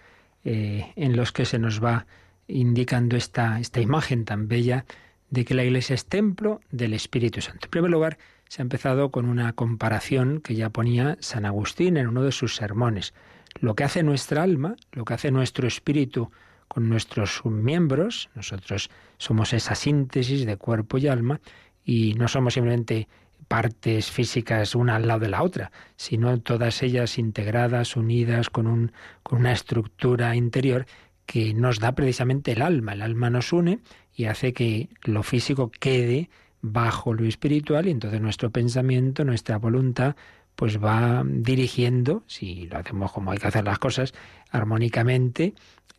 [0.44, 2.06] eh, en los que se nos va
[2.48, 4.84] indicando esta, esta imagen tan bella
[5.30, 7.66] de que la Iglesia es templo del Espíritu Santo.
[7.66, 12.08] En primer lugar, se ha empezado con una comparación que ya ponía San Agustín en
[12.08, 13.12] uno de sus sermones.
[13.60, 16.30] Lo que hace nuestra alma, lo que hace nuestro espíritu
[16.68, 21.40] con nuestros miembros, nosotros somos esa síntesis de cuerpo y alma
[21.84, 23.08] y no somos simplemente
[23.48, 28.92] partes físicas una al lado de la otra, sino todas ellas integradas, unidas con, un,
[29.22, 30.86] con una estructura interior
[31.24, 32.92] que nos da precisamente el alma.
[32.92, 33.80] El alma nos une
[34.14, 36.28] y hace que lo físico quede
[36.60, 40.16] bajo lo espiritual y entonces nuestro pensamiento, nuestra voluntad,
[40.58, 44.12] pues va dirigiendo, si lo hacemos como hay que hacer las cosas,
[44.50, 45.54] armónicamente,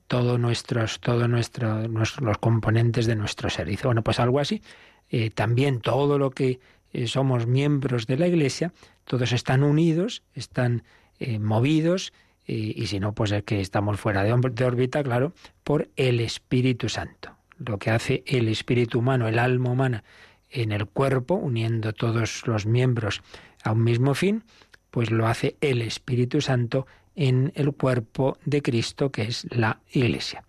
[0.07, 3.69] todos nuestros, todos nuestro, los componentes de nuestro ser.
[3.69, 4.61] Dice, bueno, pues algo así.
[5.09, 6.59] Eh, también todo lo que
[6.91, 8.73] eh, somos miembros de la Iglesia,
[9.05, 10.83] todos están unidos, están
[11.21, 12.11] eh, movidos,
[12.45, 15.33] y si no, pues es que estamos fuera de órbita, claro,
[15.63, 17.37] por el Espíritu Santo.
[17.59, 20.03] Lo que hace el espíritu humano, el alma humana,
[20.49, 23.21] en el cuerpo, uniendo todos los miembros
[23.63, 24.43] a un mismo fin,
[24.91, 30.43] pues lo hace el Espíritu Santo en el cuerpo de Cristo, que es la Iglesia.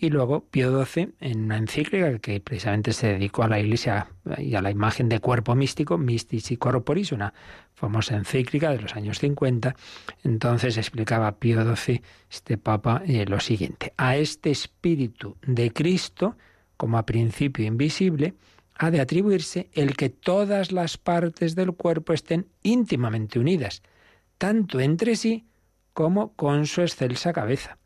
[0.00, 4.06] Y luego Pío XII, en una encíclica que precisamente se dedicó a la Iglesia
[4.38, 7.34] y a la imagen de cuerpo místico, Mystis y Corporis, una
[7.74, 9.74] famosa encíclica de los años 50,
[10.22, 13.92] entonces explicaba Pío XII, este Papa, eh, lo siguiente.
[13.96, 16.36] A este Espíritu de Cristo,
[16.76, 18.34] como a principio invisible,
[18.78, 23.82] ha de atribuirse el que todas las partes del cuerpo estén íntimamente unidas,
[24.38, 25.46] tanto entre sí
[25.92, 27.78] como con su excelsa cabeza.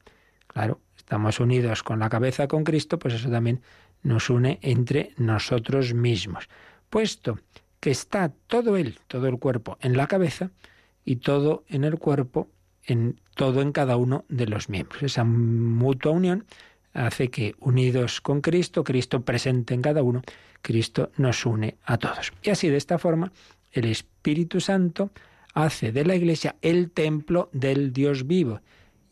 [0.46, 3.62] Claro, estamos unidos con la cabeza con Cristo, pues eso también
[4.02, 6.48] nos une entre nosotros mismos.
[6.90, 7.38] Puesto
[7.80, 10.50] que está todo él, todo el cuerpo en la cabeza
[11.06, 12.48] y todo en el cuerpo,
[12.84, 15.02] en todo en cada uno de los miembros.
[15.02, 16.44] Esa mutua unión
[16.94, 20.22] hace que unidos con Cristo, Cristo presente en cada uno,
[20.60, 22.32] Cristo nos une a todos.
[22.42, 23.32] Y así de esta forma,
[23.72, 25.10] el Espíritu Santo
[25.54, 28.60] hace de la Iglesia el templo del Dios vivo.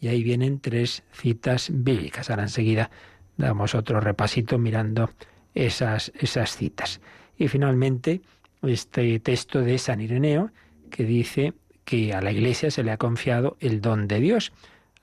[0.01, 2.31] Y ahí vienen tres citas bíblicas.
[2.31, 2.91] Ahora enseguida
[3.37, 5.11] damos otro repasito mirando
[5.55, 7.01] esas, esas citas.
[7.37, 8.21] Y finalmente,
[8.63, 10.51] este texto de San Ireneo
[10.91, 11.55] que dice
[11.85, 14.53] que a la Iglesia se le ha confiado el don de Dios.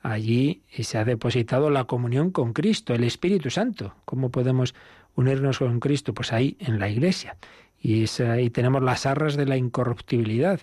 [0.02, 3.96] Allí se ha depositado la comunión con Cristo, el Espíritu Santo.
[4.06, 4.76] ¿Cómo podemos
[5.16, 6.14] unirnos con Cristo?
[6.14, 7.38] Pues ahí en la Iglesia.
[7.82, 10.62] Y ahí tenemos las arras de la incorruptibilidad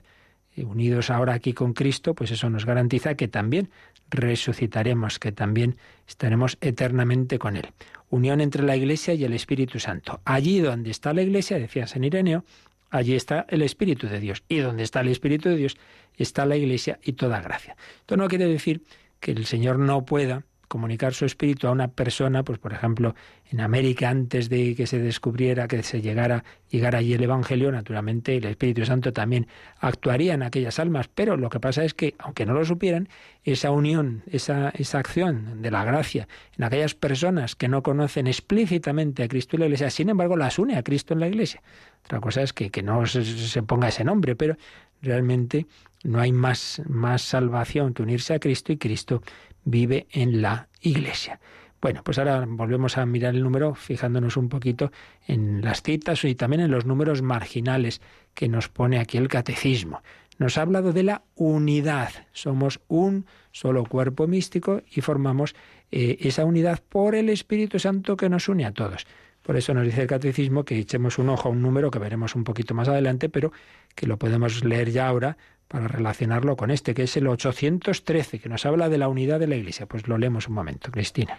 [0.62, 3.70] unidos ahora aquí con Cristo, pues eso nos garantiza que también
[4.10, 5.76] resucitaremos, que también
[6.06, 7.66] estaremos eternamente con Él.
[8.10, 10.20] Unión entre la Iglesia y el Espíritu Santo.
[10.24, 12.44] Allí donde está la Iglesia, decía San Ireneo,
[12.90, 14.44] allí está el Espíritu de Dios.
[14.48, 15.76] Y donde está el Espíritu de Dios
[16.16, 17.76] está la Iglesia y toda gracia.
[18.00, 18.82] Esto no quiere decir
[19.24, 23.14] que el Señor no pueda comunicar su espíritu a una persona, pues por ejemplo,
[23.50, 28.36] en América antes de que se descubriera, que se llegara, llegara allí el Evangelio, naturalmente
[28.36, 29.46] el Espíritu Santo también
[29.80, 33.08] actuaría en aquellas almas, pero lo que pasa es que, aunque no lo supieran,
[33.44, 39.22] esa unión, esa, esa acción de la gracia en aquellas personas que no conocen explícitamente
[39.22, 41.62] a Cristo en la Iglesia, sin embargo las une a Cristo en la Iglesia.
[42.04, 44.58] Otra cosa es que, que no se, se ponga ese nombre, pero
[45.00, 45.66] realmente
[46.04, 49.22] no hay más, más salvación que unirse a Cristo y Cristo
[49.64, 51.40] vive en la Iglesia.
[51.80, 54.90] Bueno, pues ahora volvemos a mirar el número fijándonos un poquito
[55.26, 58.00] en las citas y también en los números marginales
[58.32, 60.02] que nos pone aquí el catecismo.
[60.38, 62.10] Nos ha hablado de la unidad.
[62.32, 65.54] Somos un solo cuerpo místico y formamos
[65.90, 69.06] eh, esa unidad por el Espíritu Santo que nos une a todos.
[69.42, 72.34] Por eso nos dice el catecismo que echemos un ojo a un número que veremos
[72.34, 73.52] un poquito más adelante, pero
[73.94, 75.36] que lo podemos leer ya ahora
[75.74, 79.48] para relacionarlo con este, que es el 813, que nos habla de la unidad de
[79.48, 79.86] la Iglesia.
[79.86, 81.36] Pues lo leemos un momento, Cristina.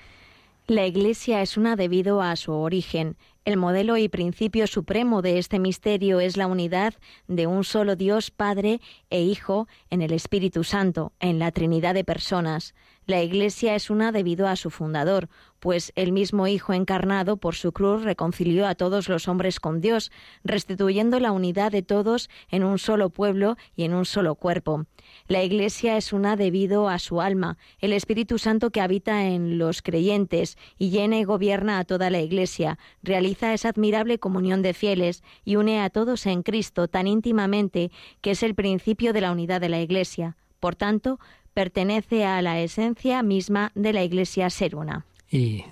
[0.67, 3.15] La Iglesia es una debido a su origen.
[3.45, 6.95] El modelo y principio supremo de este misterio es la unidad
[7.29, 12.03] de un solo Dios Padre e Hijo en el Espíritu Santo, en la Trinidad de
[12.03, 12.75] personas.
[13.07, 15.29] La Iglesia es una debido a su fundador,
[15.59, 20.11] pues el mismo Hijo encarnado por su cruz reconcilió a todos los hombres con Dios,
[20.43, 24.85] restituyendo la unidad de todos en un solo pueblo y en un solo cuerpo.
[25.27, 29.83] La Iglesia es una debido a su alma, el Espíritu Santo que habita en los
[29.83, 35.23] creyentes y llena y gobierna a toda la Iglesia, realiza esa admirable comunión de fieles
[35.43, 37.91] y une a todos en Cristo tan íntimamente
[38.21, 40.37] que es el principio de la unidad de la Iglesia.
[40.59, 41.19] Por tanto,
[41.55, 45.05] pertenece a la esencia misma de la Iglesia ser una.
[45.31, 45.63] Y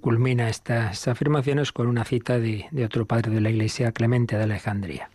[0.00, 4.44] culmina estas afirmaciones con una cita de, de otro padre de la Iglesia, Clemente de
[4.44, 5.10] Alejandría.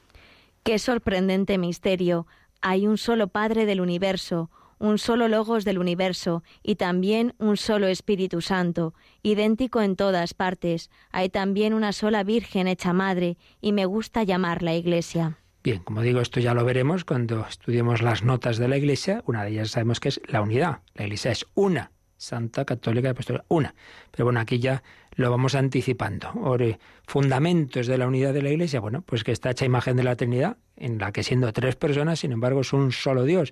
[0.64, 2.28] Qué sorprendente misterio.
[2.60, 4.50] Hay un solo Padre del universo,
[4.80, 10.90] un solo Logos del universo y también un solo Espíritu Santo, idéntico en todas partes.
[11.12, 15.38] Hay también una sola Virgen hecha Madre y me gusta llamarla Iglesia.
[15.66, 19.24] Bien, como digo, esto ya lo veremos cuando estudiemos las notas de la Iglesia.
[19.26, 20.82] Una de ellas sabemos que es la unidad.
[20.94, 23.74] La Iglesia es una, santa, católica y apostólica, una.
[24.12, 24.84] Pero bueno, aquí ya
[25.16, 26.30] lo vamos anticipando.
[26.36, 30.04] Ore, fundamentos de la unidad de la Iglesia, bueno, pues que está hecha imagen de
[30.04, 33.52] la Trinidad, en la que siendo tres personas, sin embargo, es un solo Dios.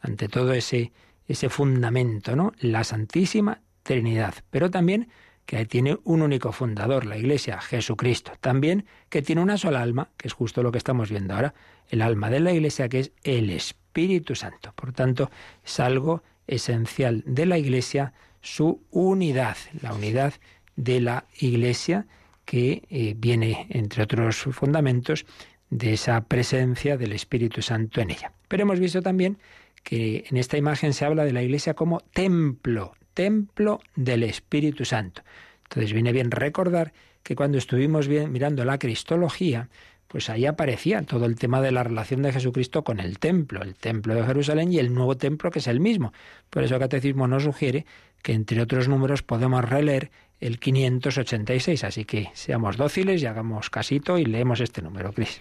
[0.00, 0.90] Ante todo ese,
[1.28, 2.50] ese fundamento, ¿no?
[2.58, 4.34] La Santísima Trinidad.
[4.50, 5.10] Pero también
[5.46, 8.32] que tiene un único fundador, la Iglesia, Jesucristo.
[8.40, 11.54] También que tiene una sola alma, que es justo lo que estamos viendo ahora,
[11.88, 14.72] el alma de la Iglesia, que es el Espíritu Santo.
[14.74, 15.30] Por tanto,
[15.64, 20.34] es algo esencial de la Iglesia, su unidad, la unidad
[20.76, 22.06] de la Iglesia,
[22.44, 25.26] que eh, viene, entre otros fundamentos,
[25.70, 28.32] de esa presencia del Espíritu Santo en ella.
[28.48, 29.38] Pero hemos visto también
[29.82, 35.22] que en esta imagen se habla de la Iglesia como templo, templo del Espíritu Santo.
[35.64, 36.92] Entonces viene bien recordar
[37.22, 39.68] que cuando estuvimos bien mirando la Cristología,
[40.12, 43.74] pues ahí aparecía todo el tema de la relación de Jesucristo con el templo, el
[43.74, 46.12] templo de Jerusalén y el nuevo templo que es el mismo.
[46.50, 47.86] Por eso el catecismo nos sugiere
[48.22, 54.18] que entre otros números podemos releer el 586, así que seamos dóciles y hagamos casito
[54.18, 55.40] y leemos este número, Cris.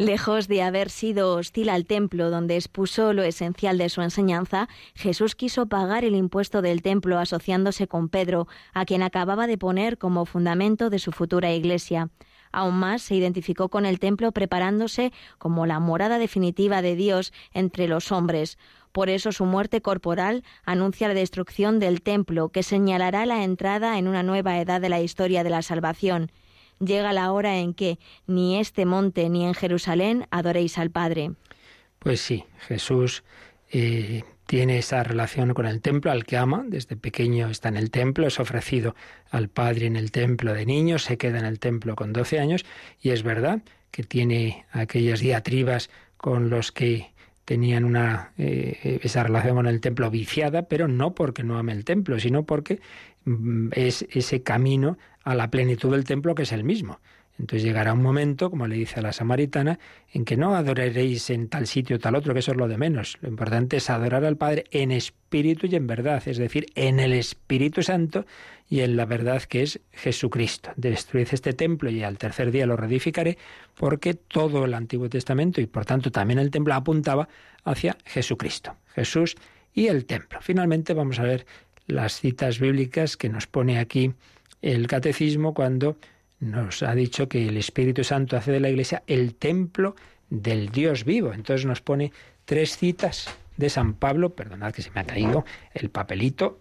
[0.00, 5.34] Lejos de haber sido hostil al templo donde expuso lo esencial de su enseñanza, Jesús
[5.34, 10.24] quiso pagar el impuesto del templo asociándose con Pedro, a quien acababa de poner como
[10.24, 12.10] fundamento de su futura iglesia.
[12.52, 17.88] Aún más se identificó con el templo preparándose como la morada definitiva de Dios entre
[17.88, 18.56] los hombres.
[18.92, 24.06] Por eso su muerte corporal anuncia la destrucción del templo, que señalará la entrada en
[24.06, 26.30] una nueva edad de la historia de la salvación
[26.80, 31.32] llega la hora en que ni este monte ni en Jerusalén adoréis al Padre.
[31.98, 33.24] Pues sí, Jesús
[33.70, 37.90] eh, tiene esa relación con el templo al que ama, desde pequeño está en el
[37.90, 38.94] templo, es ofrecido
[39.30, 42.64] al Padre en el templo de niños, se queda en el templo con 12 años
[43.00, 43.60] y es verdad
[43.90, 47.10] que tiene aquellas diatribas con los que
[47.44, 51.84] tenían una eh, esa relación con el templo viciada, pero no porque no ame el
[51.84, 52.80] templo, sino porque
[53.24, 54.98] mm, es ese camino
[55.28, 57.00] a la plenitud del templo que es el mismo.
[57.38, 59.78] Entonces llegará un momento, como le dice a la samaritana,
[60.12, 62.78] en que no adoraréis en tal sitio o tal otro, que eso es lo de
[62.78, 63.18] menos.
[63.20, 67.12] Lo importante es adorar al Padre en espíritu y en verdad, es decir, en el
[67.12, 68.24] Espíritu Santo
[68.70, 70.72] y en la verdad que es Jesucristo.
[70.76, 73.36] Destruid este templo y al tercer día lo reedificaré,
[73.76, 77.28] porque todo el Antiguo Testamento y por tanto también el templo apuntaba
[77.64, 78.74] hacia Jesucristo.
[78.94, 79.36] Jesús
[79.74, 80.38] y el templo.
[80.40, 81.46] Finalmente vamos a ver
[81.86, 84.14] las citas bíblicas que nos pone aquí
[84.62, 85.96] el catecismo cuando
[86.40, 89.96] nos ha dicho que el Espíritu Santo hace de la Iglesia el templo
[90.30, 91.32] del Dios vivo.
[91.32, 92.12] Entonces nos pone
[92.44, 95.44] tres citas de San Pablo, perdonad que se me ha caído
[95.74, 96.60] el papelito.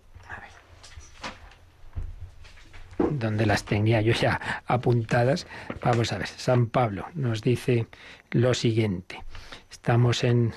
[2.97, 5.45] Donde las tenía yo ya apuntadas.
[5.83, 7.87] Vamos a ver, San Pablo nos dice
[8.31, 9.23] lo siguiente.
[9.71, 10.53] Estamos en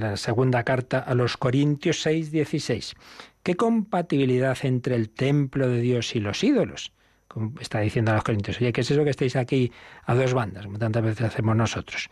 [0.00, 2.94] la segunda carta a los Corintios 6, 16.
[3.42, 6.92] ¿Qué compatibilidad entre el templo de Dios y los ídolos?
[7.26, 9.72] Como está diciendo a los Corintios, oye, ¿qué es eso que estáis aquí
[10.04, 12.08] a dos bandas, como tantas veces hacemos nosotros?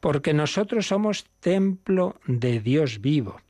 [0.00, 3.40] Porque nosotros somos templo de Dios vivo.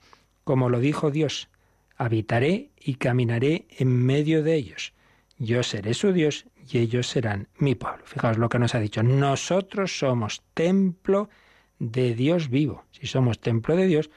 [0.45, 1.49] Como lo dijo Dios,
[1.97, 4.93] habitaré y caminaré en medio de ellos.
[5.39, 8.05] Yo seré su Dios y ellos serán mi pueblo.
[8.05, 9.03] Fijaos lo que nos ha dicho.
[9.03, 11.30] Nosotros somos templo
[11.78, 12.85] de Dios vivo.
[12.91, 14.11] Si somos templo de Dios,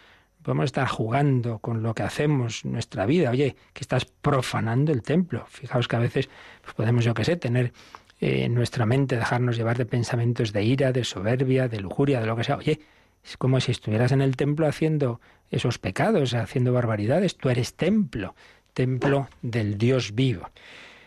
[0.46, 3.32] podemos estar jugando con lo que hacemos, nuestra vida.
[3.32, 5.44] Oye, que estás profanando el templo.
[5.50, 6.30] Fijaos que a veces
[6.62, 7.74] pues podemos, yo qué sé, tener
[8.22, 12.28] eh, en nuestra mente, dejarnos llevar de pensamientos de ira, de soberbia, de lujuria, de
[12.28, 12.58] lo que sea.
[12.58, 12.80] Oye,
[13.24, 15.20] es como si estuvieras en el templo haciendo
[15.50, 17.38] esos pecados, haciendo barbaridades.
[17.38, 18.36] Tú eres templo,
[18.76, 20.52] templo del Dios vivo.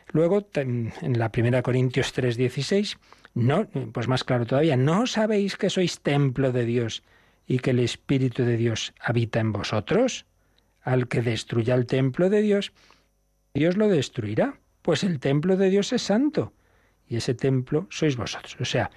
[0.09, 2.99] Luego, en la primera Corintios 3:16,
[3.35, 7.05] no, pues más claro todavía, ¿no sabéis que sois templo de Dios
[7.49, 10.27] y que el Espíritu de Dios habita en vosotros?
[10.83, 12.73] Al que destruya el templo de Dios,
[13.55, 16.53] Dios lo destruirá, pues el templo de Dios es santo
[17.09, 18.57] y ese templo sois vosotros.
[18.61, 18.91] O sea,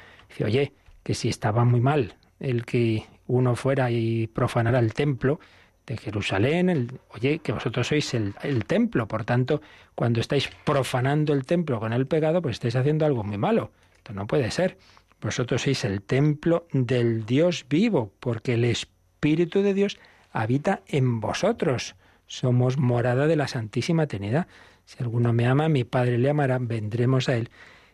[0.44, 0.74] oye,
[1.04, 5.40] que si estaba muy mal el que uno fuera y profanara el templo
[5.88, 9.62] de Jerusalén, el, oye, que vosotros sois el, el templo, por tanto,
[9.96, 13.72] cuando estáis profanando el templo con el pecado, pues estáis haciendo algo muy malo.
[13.96, 14.78] Esto no puede ser.
[15.22, 20.00] Vosotros sois el templo del Dios vivo, porque el Espíritu de Dios
[20.32, 21.96] habita en vosotros.
[22.26, 24.48] Somos morada de la Santísima Trinidad.
[24.86, 27.50] Si alguno me ama, mi Padre le amará, vendremos a él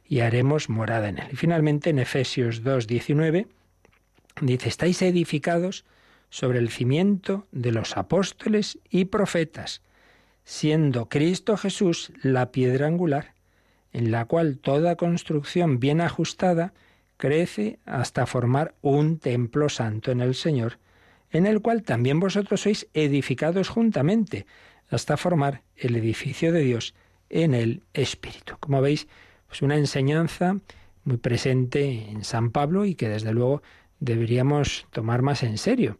[0.08, 1.28] y haremos morada en él.
[1.32, 3.48] Y finalmente en Efesios 2, 19,
[4.42, 5.84] dice, estáis edificados
[6.30, 9.82] sobre el cimiento de los apóstoles y profetas,
[10.46, 13.34] siendo Cristo Jesús la piedra angular,
[13.92, 16.74] en la cual toda construcción bien ajustada
[17.18, 20.80] crece hasta formar un templo santo en el Señor,
[21.32, 24.46] en el cual también vosotros sois edificados juntamente,
[24.90, 26.94] hasta formar el edificio de Dios
[27.30, 28.56] en el Espíritu.
[28.60, 29.08] Como veis,
[29.48, 30.58] pues una enseñanza
[31.04, 33.62] muy presente en San Pablo y que desde luego
[34.00, 35.98] deberíamos tomar más en serio.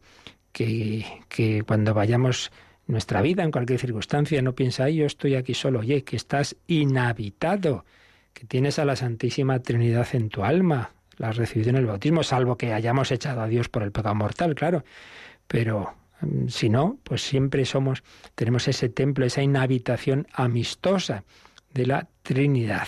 [0.52, 2.52] Que, que cuando vayamos
[2.88, 7.86] nuestra vida, en cualquier circunstancia, no piensa, yo estoy aquí solo, oye, que estás inhabitado,
[8.34, 12.24] que tienes a la Santísima Trinidad en tu alma, la has recibido en el bautismo,
[12.24, 14.84] salvo que hayamos echado a Dios por el pecado mortal, claro.
[15.48, 18.04] Pero mm, si no, pues siempre somos,
[18.36, 21.24] tenemos ese templo, esa inhabitación amistosa
[21.74, 22.88] de la Trinidad.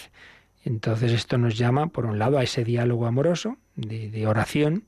[0.65, 4.83] Entonces esto nos llama, por un lado, a ese diálogo amoroso de, oración.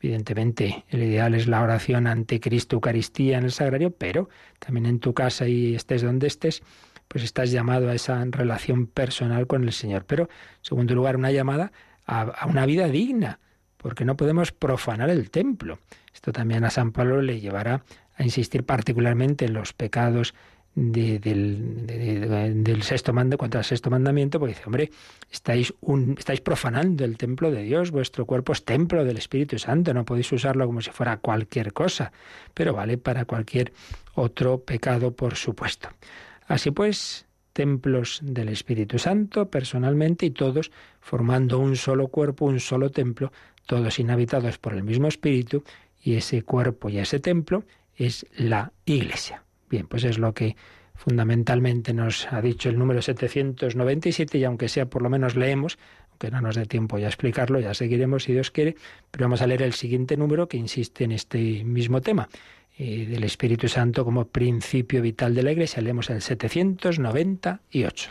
[0.00, 4.28] Evidentemente, el ideal es la oración ante Cristo, Eucaristía en el sagrario, pero
[4.58, 6.62] también en tu casa y estés donde estés,
[7.08, 10.04] pues estás llamado a esa relación personal con el Señor.
[10.06, 10.28] Pero, en
[10.62, 11.72] segundo lugar, una llamada
[12.06, 13.38] a, una vida digna,
[13.76, 15.78] porque no podemos profanar el templo.
[16.14, 17.82] Esto también a San Pablo le llevará
[18.16, 20.34] a insistir particularmente en los pecados
[20.74, 24.90] del, del, sexto mando contra el sexto mandamiento, porque dice, hombre,
[25.30, 25.72] estáis,
[26.18, 30.30] estáis profanando el templo de Dios, vuestro cuerpo es templo del Espíritu Santo, no podéis
[30.32, 32.12] usarlo como si fuera cualquier cosa,
[32.52, 33.72] pero vale para cualquier
[34.14, 35.88] otro pecado, por supuesto.
[36.46, 37.25] Así pues,
[37.56, 43.32] templos del Espíritu Santo personalmente y todos formando un solo cuerpo, un solo templo,
[43.64, 45.64] todos inhabitados por el mismo Espíritu,
[46.02, 47.64] y ese cuerpo y ese templo
[47.96, 49.42] es la Iglesia.
[49.70, 50.54] Bien, pues es lo que
[50.94, 55.78] fundamentalmente nos ha dicho el número 797 y aunque sea por lo menos leemos,
[56.10, 58.76] aunque no nos dé tiempo ya explicarlo, ya seguiremos si Dios quiere,
[59.10, 62.28] pero vamos a leer el siguiente número que insiste en este mismo tema.
[62.78, 65.80] Eh, del Espíritu Santo como principio vital de la Iglesia.
[65.80, 68.10] Leemos el 798.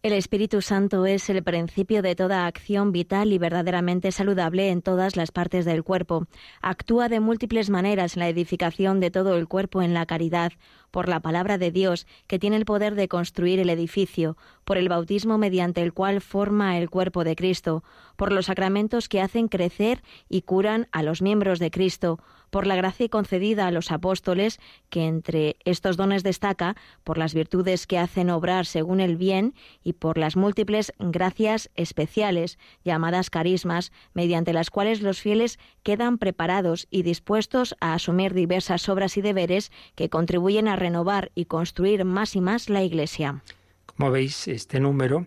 [0.00, 5.16] El Espíritu Santo es el principio de toda acción vital y verdaderamente saludable en todas
[5.16, 6.28] las partes del cuerpo.
[6.62, 10.52] Actúa de múltiples maneras en la edificación de todo el cuerpo en la caridad,
[10.90, 14.88] por la palabra de Dios, que tiene el poder de construir el edificio, por el
[14.88, 17.84] bautismo mediante el cual forma el cuerpo de Cristo,
[18.16, 22.18] por los sacramentos que hacen crecer y curan a los miembros de Cristo,
[22.50, 24.58] por la gracia concedida a los apóstoles,
[24.88, 29.94] que entre estos dones destaca por las virtudes que hacen obrar según el bien y
[29.94, 37.02] por las múltiples gracias especiales, llamadas carismas, mediante las cuales los fieles quedan preparados y
[37.02, 42.40] dispuestos a asumir diversas obras y deberes que contribuyen a renovar y construir más y
[42.40, 43.42] más la Iglesia.
[43.86, 45.26] Como veis, este número,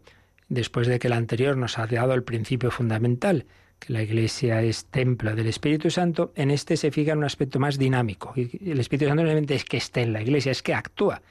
[0.49, 3.45] después de que el anterior nos ha dado el principio fundamental,
[3.79, 7.59] que la Iglesia es templo del Espíritu Santo, en este se fija en un aspecto
[7.59, 8.33] más dinámico.
[8.35, 11.21] El Espíritu Santo no es que esté en la Iglesia, es que actúa.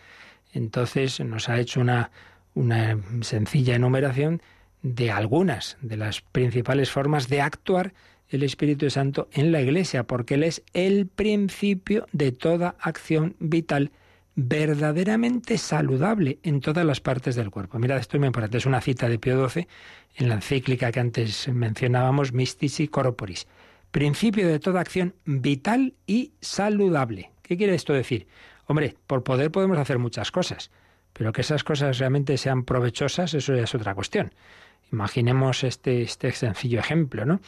[0.53, 4.43] Entonces nos ha hecho una sencilla enumeración
[4.83, 7.93] de algunas de las principales formas de actuar
[8.31, 13.91] el Espíritu Santo en la Iglesia, porque Él es el principio de toda acción vital
[14.37, 17.79] verdaderamente saludable en todas las partes del cuerpo.
[17.79, 19.67] Mira, esto es muy importante, es una cita de Pío XII
[20.17, 23.47] en la encíclica que antes mencionábamos, Mystici Corporis.
[23.91, 27.31] Principio de toda acción vital y saludable.
[27.43, 28.29] ¿Qué quiere esto decir?
[28.67, 30.71] Hombre, por poder podemos hacer muchas cosas,
[31.13, 34.33] pero que esas cosas realmente sean provechosas, eso ya es otra cuestión.
[34.93, 37.41] Imaginemos este, este sencillo ejemplo, ¿no?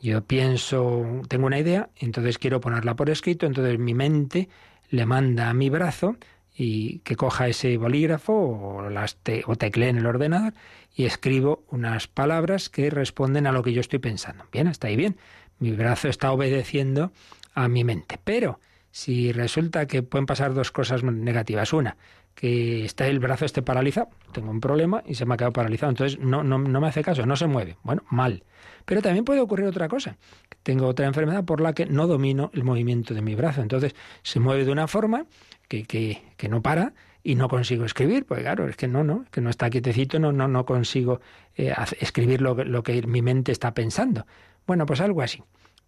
[0.00, 4.48] Yo pienso, tengo una idea, entonces quiero ponerla por escrito, entonces mi mente
[4.90, 6.16] le manda a mi brazo
[6.54, 9.16] y que coja ese bolígrafo o, las
[9.46, 10.52] o teclee en el ordenador
[10.94, 14.44] y escribo unas palabras que responden a lo que yo estoy pensando.
[14.52, 15.16] Bien, está ahí bien.
[15.58, 17.12] Mi brazo está obedeciendo
[17.54, 18.18] a mi mente.
[18.22, 18.60] Pero
[18.90, 21.72] si resulta que pueden pasar dos cosas negativas.
[21.72, 21.96] Una,
[22.34, 25.90] que está el brazo esté paralizado, tengo un problema y se me ha quedado paralizado,
[25.90, 27.76] entonces no, no, no me hace caso, no se mueve.
[27.82, 28.44] Bueno, mal.
[28.84, 30.16] Pero también puede ocurrir otra cosa.
[30.62, 33.62] Tengo otra enfermedad por la que no domino el movimiento de mi brazo.
[33.62, 35.26] Entonces se mueve de una forma
[35.68, 39.26] que, que, que no para y no consigo escribir, pues claro, es que no, no,
[39.30, 41.20] que no está quietecito, no, no, no consigo
[41.54, 44.26] eh, escribir lo, lo que mi mente está pensando.
[44.66, 45.42] Bueno, pues algo así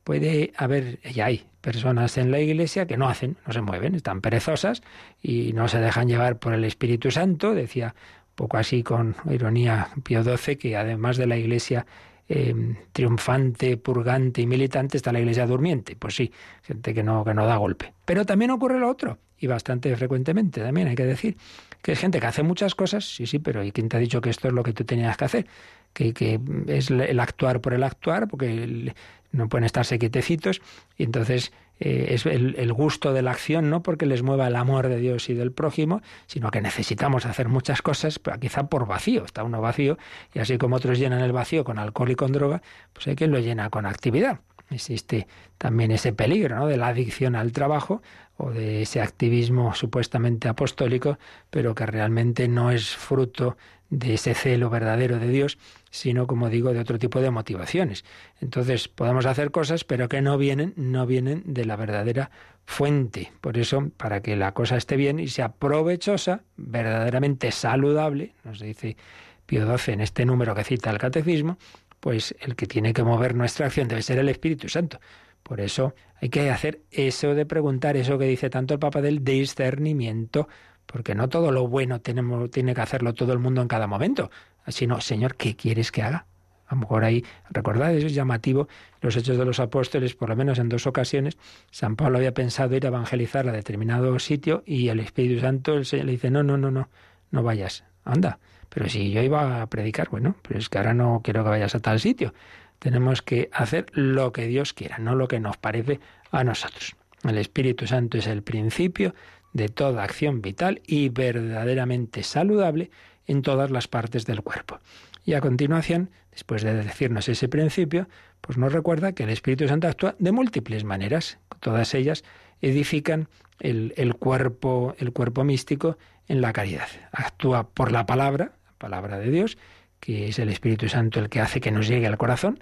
[0.04, 4.20] puede haber, y hay personas en la iglesia que no hacen, no se mueven, están
[4.20, 4.82] perezosas
[5.22, 7.94] y no se dejan llevar por el Espíritu Santo, decía
[8.30, 11.86] un poco así con ironía Pío XII, que además de la iglesia
[12.34, 15.96] em, triunfante, purgante y militante, está la iglesia durmiente.
[15.96, 17.92] Pues sí, gente que no, que no da golpe.
[18.06, 21.36] Pero también ocurre lo otro, y bastante frecuentemente también hay que decir,
[21.82, 24.20] que es gente que hace muchas cosas, sí, sí, pero ¿y quién te ha dicho
[24.20, 25.46] que esto es lo que tú tenías que hacer?
[25.92, 28.94] Que, que es el actuar por el actuar, porque
[29.32, 30.62] no pueden estarse quietecitos
[30.96, 31.52] y entonces
[31.84, 35.28] eh, es el, gusto de la acción, no porque les mueva el amor de Dios
[35.28, 39.98] y del prójimo, sino que necesitamos hacer muchas cosas, quizá por vacío, está uno vacío
[40.32, 42.62] y así como otros llenan el vacío con alcohol y con droga,
[42.92, 44.38] pues hay quien lo llena con actividad.
[44.70, 45.26] Existe
[45.58, 46.68] también ese peligro ¿no?
[46.68, 48.00] de la adicción al trabajo
[48.36, 51.18] o de ese activismo supuestamente apostólico,
[51.50, 53.56] pero que realmente no es fruto
[53.92, 55.58] de ese celo verdadero de Dios,
[55.90, 58.06] sino, como digo, de otro tipo de motivaciones.
[58.40, 62.30] Entonces, podemos hacer cosas, pero que no vienen, no vienen de la verdadera
[62.64, 63.32] fuente.
[63.42, 68.96] Por eso, para que la cosa esté bien y sea provechosa, verdaderamente saludable, nos dice
[69.44, 71.58] Pío XII en este número que cita el Catecismo,
[72.00, 75.00] pues el que tiene que mover nuestra acción debe ser el Espíritu Santo.
[75.42, 79.22] Por eso hay que hacer eso de preguntar, eso que dice tanto el Papa del
[79.22, 80.48] discernimiento
[80.86, 84.30] porque no todo lo bueno tenemos, tiene que hacerlo todo el mundo en cada momento,
[84.68, 86.26] sino, Señor, ¿qué quieres que haga?
[86.66, 88.66] A lo mejor ahí, recordad, eso es llamativo,
[89.02, 91.36] los hechos de los apóstoles, por lo menos en dos ocasiones,
[91.70, 96.12] San Pablo había pensado ir a evangelizar a determinado sitio y el Espíritu Santo le
[96.12, 96.88] dice, no, no, no, no,
[97.30, 98.38] no vayas, anda.
[98.70, 101.74] Pero si yo iba a predicar, bueno, pero es que ahora no quiero que vayas
[101.74, 102.32] a tal sitio.
[102.78, 106.96] Tenemos que hacer lo que Dios quiera, no lo que nos parece a nosotros.
[107.22, 109.14] El Espíritu Santo es el principio
[109.52, 112.90] de toda acción vital y verdaderamente saludable
[113.26, 114.78] en todas las partes del cuerpo.
[115.24, 118.08] Y a continuación, después de decirnos ese principio,
[118.40, 121.38] pues nos recuerda que el Espíritu Santo actúa de múltiples maneras.
[121.60, 122.24] Todas ellas
[122.60, 123.28] edifican
[123.60, 125.96] el, el, cuerpo, el cuerpo místico
[126.26, 126.88] en la caridad.
[127.12, 129.58] Actúa por la palabra, la palabra de Dios,
[130.00, 132.58] que es el Espíritu Santo el que hace que nos llegue al corazón.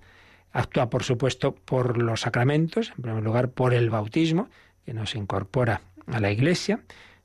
[0.53, 4.51] Actúa, por supuesto, por los sacramentos, en primer lugar por el bautismo,
[4.85, 5.81] que nos incorpora
[6.13, 6.81] a la Iglesia,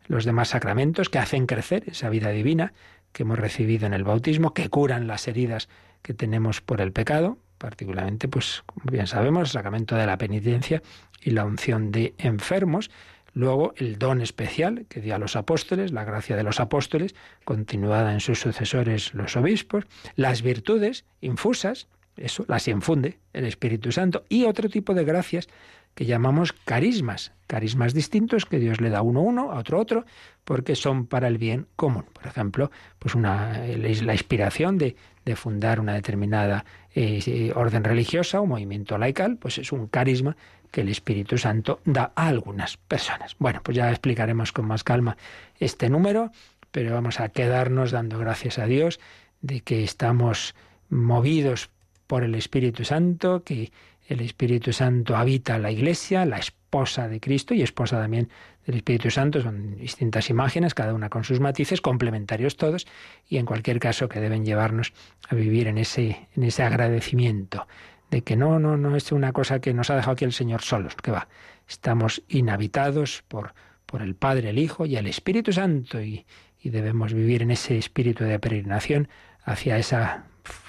[0.07, 2.73] los demás sacramentos que hacen crecer esa vida divina
[3.11, 5.69] que hemos recibido en el bautismo, que curan las heridas
[6.01, 10.83] que tenemos por el pecado, particularmente, pues, como bien sabemos, el sacramento de la penitencia
[11.21, 12.91] y la unción de enfermos.
[13.33, 18.13] Luego, el don especial que dio a los apóstoles, la gracia de los apóstoles, continuada
[18.13, 24.45] en sus sucesores los obispos, las virtudes infusas, eso las infunde el Espíritu Santo, y
[24.45, 25.47] otro tipo de gracias
[25.95, 30.05] que llamamos carismas, carismas distintos que Dios le da uno a uno, a otro otro,
[30.43, 32.05] porque son para el bien común.
[32.13, 32.69] Por ejemplo,
[32.99, 34.95] pues una, la inspiración de,
[35.35, 40.37] fundar una determinada eh, orden religiosa o movimiento laical, pues es un carisma
[40.69, 43.35] que el Espíritu Santo da a algunas personas.
[43.39, 45.17] Bueno, pues ya explicaremos con más calma
[45.59, 46.31] este número,
[46.71, 48.99] pero vamos a quedarnos dando gracias a Dios
[49.41, 50.53] de que estamos
[50.89, 51.69] movidos
[52.05, 53.71] por el Espíritu Santo, que
[54.07, 58.29] el Espíritu Santo habita la Iglesia, la esposa de Cristo y esposa también
[58.65, 59.41] del Espíritu Santo.
[59.41, 62.85] Son distintas imágenes, cada una con sus matices, complementarios todos,
[63.27, 64.93] y en cualquier caso que deben llevarnos
[65.27, 67.67] a vivir en ese, en ese agradecimiento
[68.11, 70.61] de que no, no, no es una cosa que nos ha dejado aquí el Señor
[70.61, 71.27] solos, que va,
[71.67, 73.53] estamos inhabitados por,
[73.85, 76.25] por el Padre, el Hijo y el Espíritu Santo, y,
[76.61, 79.07] y debemos vivir en ese espíritu de peregrinación
[79.43, 80.25] hacia esa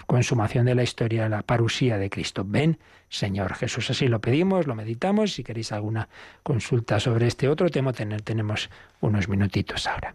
[0.06, 2.44] consumación de la historia, la parusía de Cristo.
[2.46, 2.78] Ven,
[3.08, 3.90] Señor Jesús.
[3.90, 5.34] Así lo pedimos, lo meditamos.
[5.34, 6.08] Si queréis alguna
[6.42, 10.14] consulta sobre este otro tema, tenemos unos minutitos ahora.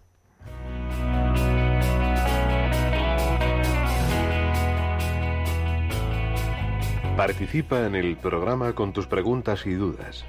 [7.18, 10.26] Participa en el programa con tus preguntas y dudas.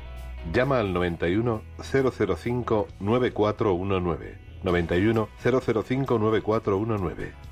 [0.53, 4.39] Llama al 91 005 9419.
[4.63, 7.52] 91 005 9419.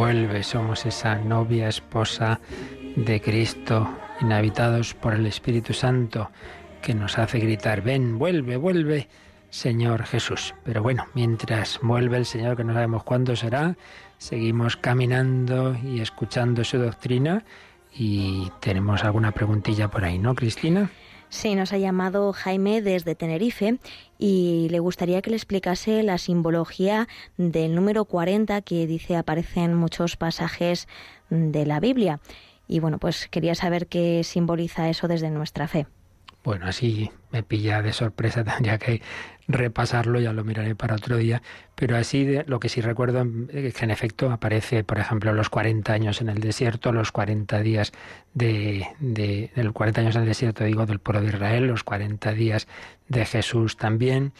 [0.00, 2.40] Vuelve, somos esa novia esposa
[2.96, 3.86] de Cristo,
[4.22, 6.30] inhabitados por el Espíritu Santo,
[6.80, 9.08] que nos hace gritar, ven, vuelve, vuelve,
[9.50, 10.54] Señor Jesús.
[10.64, 13.76] Pero bueno, mientras vuelve el Señor, que no sabemos cuándo será,
[14.16, 17.44] seguimos caminando y escuchando su doctrina
[17.92, 20.90] y tenemos alguna preguntilla por ahí, ¿no, Cristina?
[21.30, 23.78] Sí, nos ha llamado Jaime desde Tenerife
[24.18, 27.06] y le gustaría que le explicase la simbología
[27.36, 30.88] del número 40 que dice aparece en muchos pasajes
[31.30, 32.18] de la Biblia.
[32.66, 35.86] Y bueno, pues quería saber qué simboliza eso desde nuestra fe.
[36.42, 39.02] Bueno, así me pilla de sorpresa, tendría que
[39.48, 41.42] repasarlo, ya lo miraré para otro día,
[41.74, 45.50] pero así de, lo que sí recuerdo es que en efecto aparece, por ejemplo, los
[45.50, 47.92] 40 años en el desierto, los 40 días
[48.32, 52.32] de, de, los 40 años en el desierto, digo, del pueblo de Israel, los 40
[52.32, 52.68] días
[53.08, 54.32] de Jesús también,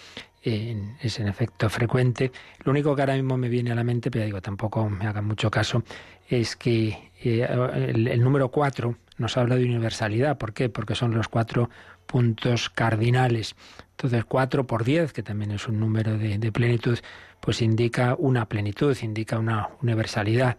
[0.42, 2.32] es en efecto frecuente.
[2.64, 5.26] Lo único que ahora mismo me viene a la mente, pero digo, tampoco me hagan
[5.26, 5.82] mucho caso,
[6.28, 10.38] es que eh, el, el, número 4 nos habla de universalidad.
[10.38, 10.68] ¿Por qué?
[10.68, 11.70] Porque son los cuatro
[12.06, 13.54] puntos cardinales.
[13.90, 16.98] Entonces, 4 por 10, que también es un número de, plenitud,
[17.38, 20.56] pues indica una plenitud, indica una universalidad.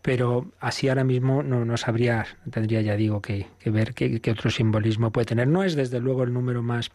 [0.00, 5.10] Pero así ahora mismo no, no sabría, tendría ya digo que, ver qué, otro simbolismo
[5.10, 5.48] puede tener.
[5.48, 6.92] No es desde luego el número más,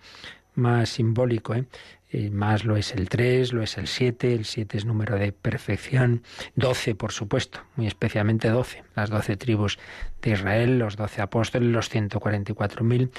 [0.60, 1.66] más simbólico, ¿eh?
[2.12, 5.32] Eh, más lo es el 3, lo es el 7, el 7 es número de
[5.32, 6.24] perfección,
[6.56, 9.78] 12 por supuesto, muy especialmente 12, las 12 tribus
[10.24, 13.12] de Israel, los 12 apóstoles, los 144.000,